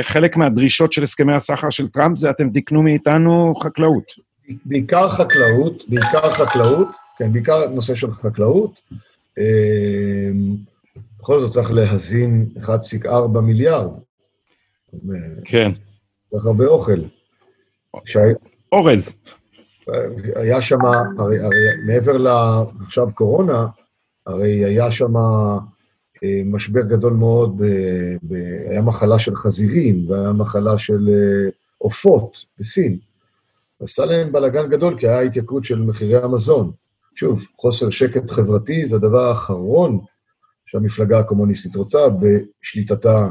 חלק 0.02 0.38
מהדרישות 0.38 0.94
של 0.94 1.04
הסכמי 1.04 1.34
הסחר 1.34 1.70
של 1.70 1.88
טראמפ 1.88 2.18
זה 2.18 2.30
אתם 2.30 2.50
תקנו 2.50 2.82
מאיתנו 2.82 3.54
חקלאות. 3.56 4.33
בעיקר 4.66 5.10
חקלאות, 5.10 5.84
בעיקר 5.88 6.30
חקלאות, 6.30 6.88
כן, 7.18 7.34
בעיקר 7.34 7.70
נושא 7.70 7.96
של 7.96 8.12
חקלאות. 8.12 8.72
אמ, 9.38 10.56
בכל 11.20 11.40
זאת 11.40 11.52
צריך 11.52 11.72
להזין 11.72 12.50
1.4 12.58 13.40
מיליארד. 13.42 13.92
כן. 15.46 15.72
צריך 16.30 16.46
הרבה 16.46 16.66
אוכל. 16.66 17.02
אורז. 18.72 19.20
היה 20.36 20.62
שם, 20.62 20.86
הרי, 21.18 21.40
הרי 21.40 21.56
מעבר 21.88 22.18
לעכשיו 22.18 23.08
קורונה, 23.14 23.68
הרי 24.28 24.66
היה 24.66 24.92
שם 24.92 25.18
אה, 26.24 26.42
משבר 26.46 26.82
גדול 26.82 27.14
מאוד, 27.14 27.58
ב, 27.58 27.66
ב, 28.24 28.34
היה 28.70 28.82
מחלה 28.82 29.20
של 29.20 29.36
חזירים, 29.36 30.10
והיה 30.10 30.34
מחלה 30.34 30.78
של 30.78 31.10
אה, 31.10 31.50
עופות 31.78 32.46
בסין. 32.60 32.98
עשה 33.82 34.06
להם 34.06 34.32
בלאגן 34.32 34.70
גדול, 34.70 35.00
כי 35.00 35.08
היה 35.08 35.20
התייקרות 35.20 35.64
של 35.64 35.82
מחירי 35.82 36.18
המזון. 36.18 36.72
שוב, 37.16 37.48
חוסר 37.56 37.90
שקט 37.90 38.30
חברתי 38.30 38.86
זה 38.86 38.96
הדבר 38.96 39.26
האחרון 39.26 40.00
שהמפלגה 40.66 41.20
הקומוניסטית 41.20 41.76
רוצה 41.76 42.00
בשליטתה 42.10 43.30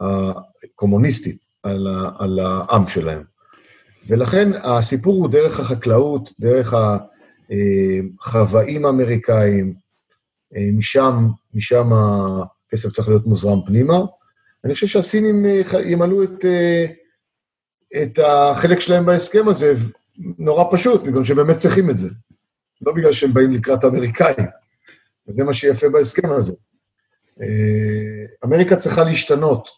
הקומוניסטית 0.00 1.44
על, 1.62 1.86
ה, 1.86 2.10
על 2.18 2.38
העם 2.38 2.86
שלהם. 2.86 3.22
ולכן 4.08 4.50
הסיפור 4.62 5.14
הוא 5.14 5.28
דרך 5.28 5.60
החקלאות, 5.60 6.30
דרך 6.40 6.74
החוואים 8.20 8.86
האמריקאים, 8.86 9.74
משם, 10.72 11.26
משם 11.54 11.90
הכסף 11.92 12.92
צריך 12.92 13.08
להיות 13.08 13.26
מוזרם 13.26 13.58
פנימה. 13.66 13.98
אני 14.64 14.74
חושב 14.74 14.86
שהסינים 14.86 15.46
ימלאו 15.84 16.22
את, 16.22 16.44
את 18.02 18.18
החלק 18.18 18.80
שלהם 18.80 19.06
בהסכם 19.06 19.48
הזה, 19.48 19.74
נורא 20.38 20.64
פשוט, 20.70 21.02
בגלל 21.02 21.24
שהם 21.24 21.36
באמת 21.36 21.56
צריכים 21.56 21.90
את 21.90 21.96
זה. 21.96 22.08
לא 22.82 22.92
בגלל 22.92 23.12
שהם 23.12 23.34
באים 23.34 23.52
לקראת 23.52 23.84
האמריקאים. 23.84 24.46
וזה 25.28 25.44
מה 25.44 25.52
שיפה 25.52 25.88
בהסכם 25.88 26.32
הזה. 26.32 26.52
אמריקה 28.44 28.76
צריכה 28.76 29.04
להשתנות. 29.04 29.68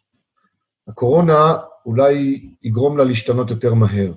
הקורונה 0.89 1.57
אולי 1.87 2.47
יגרום 2.63 2.99
לה 2.99 3.05
להשתנות 3.05 3.51
יותר 3.51 3.75
מהר. 3.75 4.13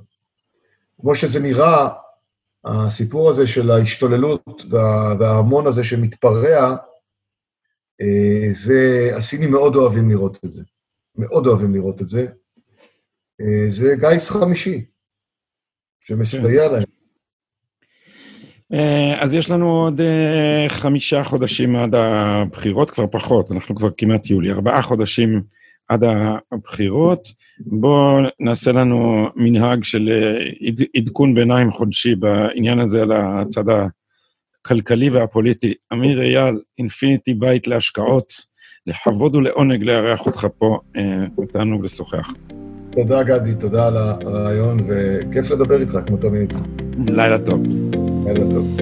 כמו 1.02 1.16
שזה 1.16 1.40
נראה, 1.40 1.90
הסיפור 2.66 3.30
הזה 3.30 3.48
של 3.48 3.72
ההשתוללות 3.72 4.66
וה, 4.70 5.16
וההמון 5.20 5.68
הזה 5.68 5.84
שמתפרע, 5.84 6.76
אה, 8.02 8.54
זה, 8.54 9.12
הסינים 9.16 9.52
מאוד 9.52 9.76
אוהבים 9.76 10.10
לראות 10.10 10.38
את 10.46 10.52
זה. 10.52 10.64
מאוד 11.16 11.48
אוהבים 11.48 11.76
לראות 11.76 12.02
את 12.02 12.08
זה. 12.08 12.28
אה, 13.42 13.70
זה 13.70 13.96
גיס 14.00 14.30
חמישי, 14.30 14.86
שמסייע 16.02 16.68
כן. 16.68 16.74
להם. 16.74 16.84
אה, 18.74 19.24
אז 19.24 19.34
יש 19.34 19.50
לנו 19.50 19.72
עוד 19.72 20.02
חמישה 20.68 21.24
חודשים 21.24 21.76
עד 21.76 21.96
הבחירות, 21.96 22.90
כבר 22.90 23.08
פחות, 23.08 23.52
אנחנו 23.52 23.76
כבר 23.76 23.90
כמעט 23.98 24.30
יולי, 24.30 24.52
ארבעה 24.52 24.82
חודשים 24.82 25.42
עד 25.92 26.04
הבחירות. 26.52 27.28
בואו 27.60 28.22
נעשה 28.40 28.72
לנו 28.72 29.28
מנהג 29.36 29.84
של 29.84 30.10
אה, 30.12 30.78
עדכון 30.96 31.36
ביניים 31.36 31.72
חודשי 31.72 32.16
בעניין 32.16 32.80
הזה 32.80 33.02
על 33.02 33.12
הצד 33.12 33.64
הכלכלי 34.66 35.10
והפוליטי. 35.10 35.74
אמיר 35.94 36.22
אייל, 36.22 36.60
אינפיניטי 36.78 37.34
בית 37.34 37.68
להשקעות, 37.68 38.34
לכבוד 38.88 39.36
ולעונג 39.36 39.84
לארח 39.84 40.26
אותך 40.26 40.48
פה 40.58 40.80
איתנו 41.42 41.78
אה, 41.78 41.84
לשוחח. 41.84 42.34
תודה, 42.92 43.24
גדי, 43.24 43.56
תודה 43.56 43.88
על 43.88 43.98
הרעיון, 43.98 44.80
וכיף 44.88 45.52
לדבר 45.52 45.82
איתך, 45.82 45.98
כמו 46.08 46.18
תמיד. 46.18 46.54
לילה 47.08 47.40
טוב. 47.40 47.64
לילה 48.26 48.54
טוב. 48.54 48.78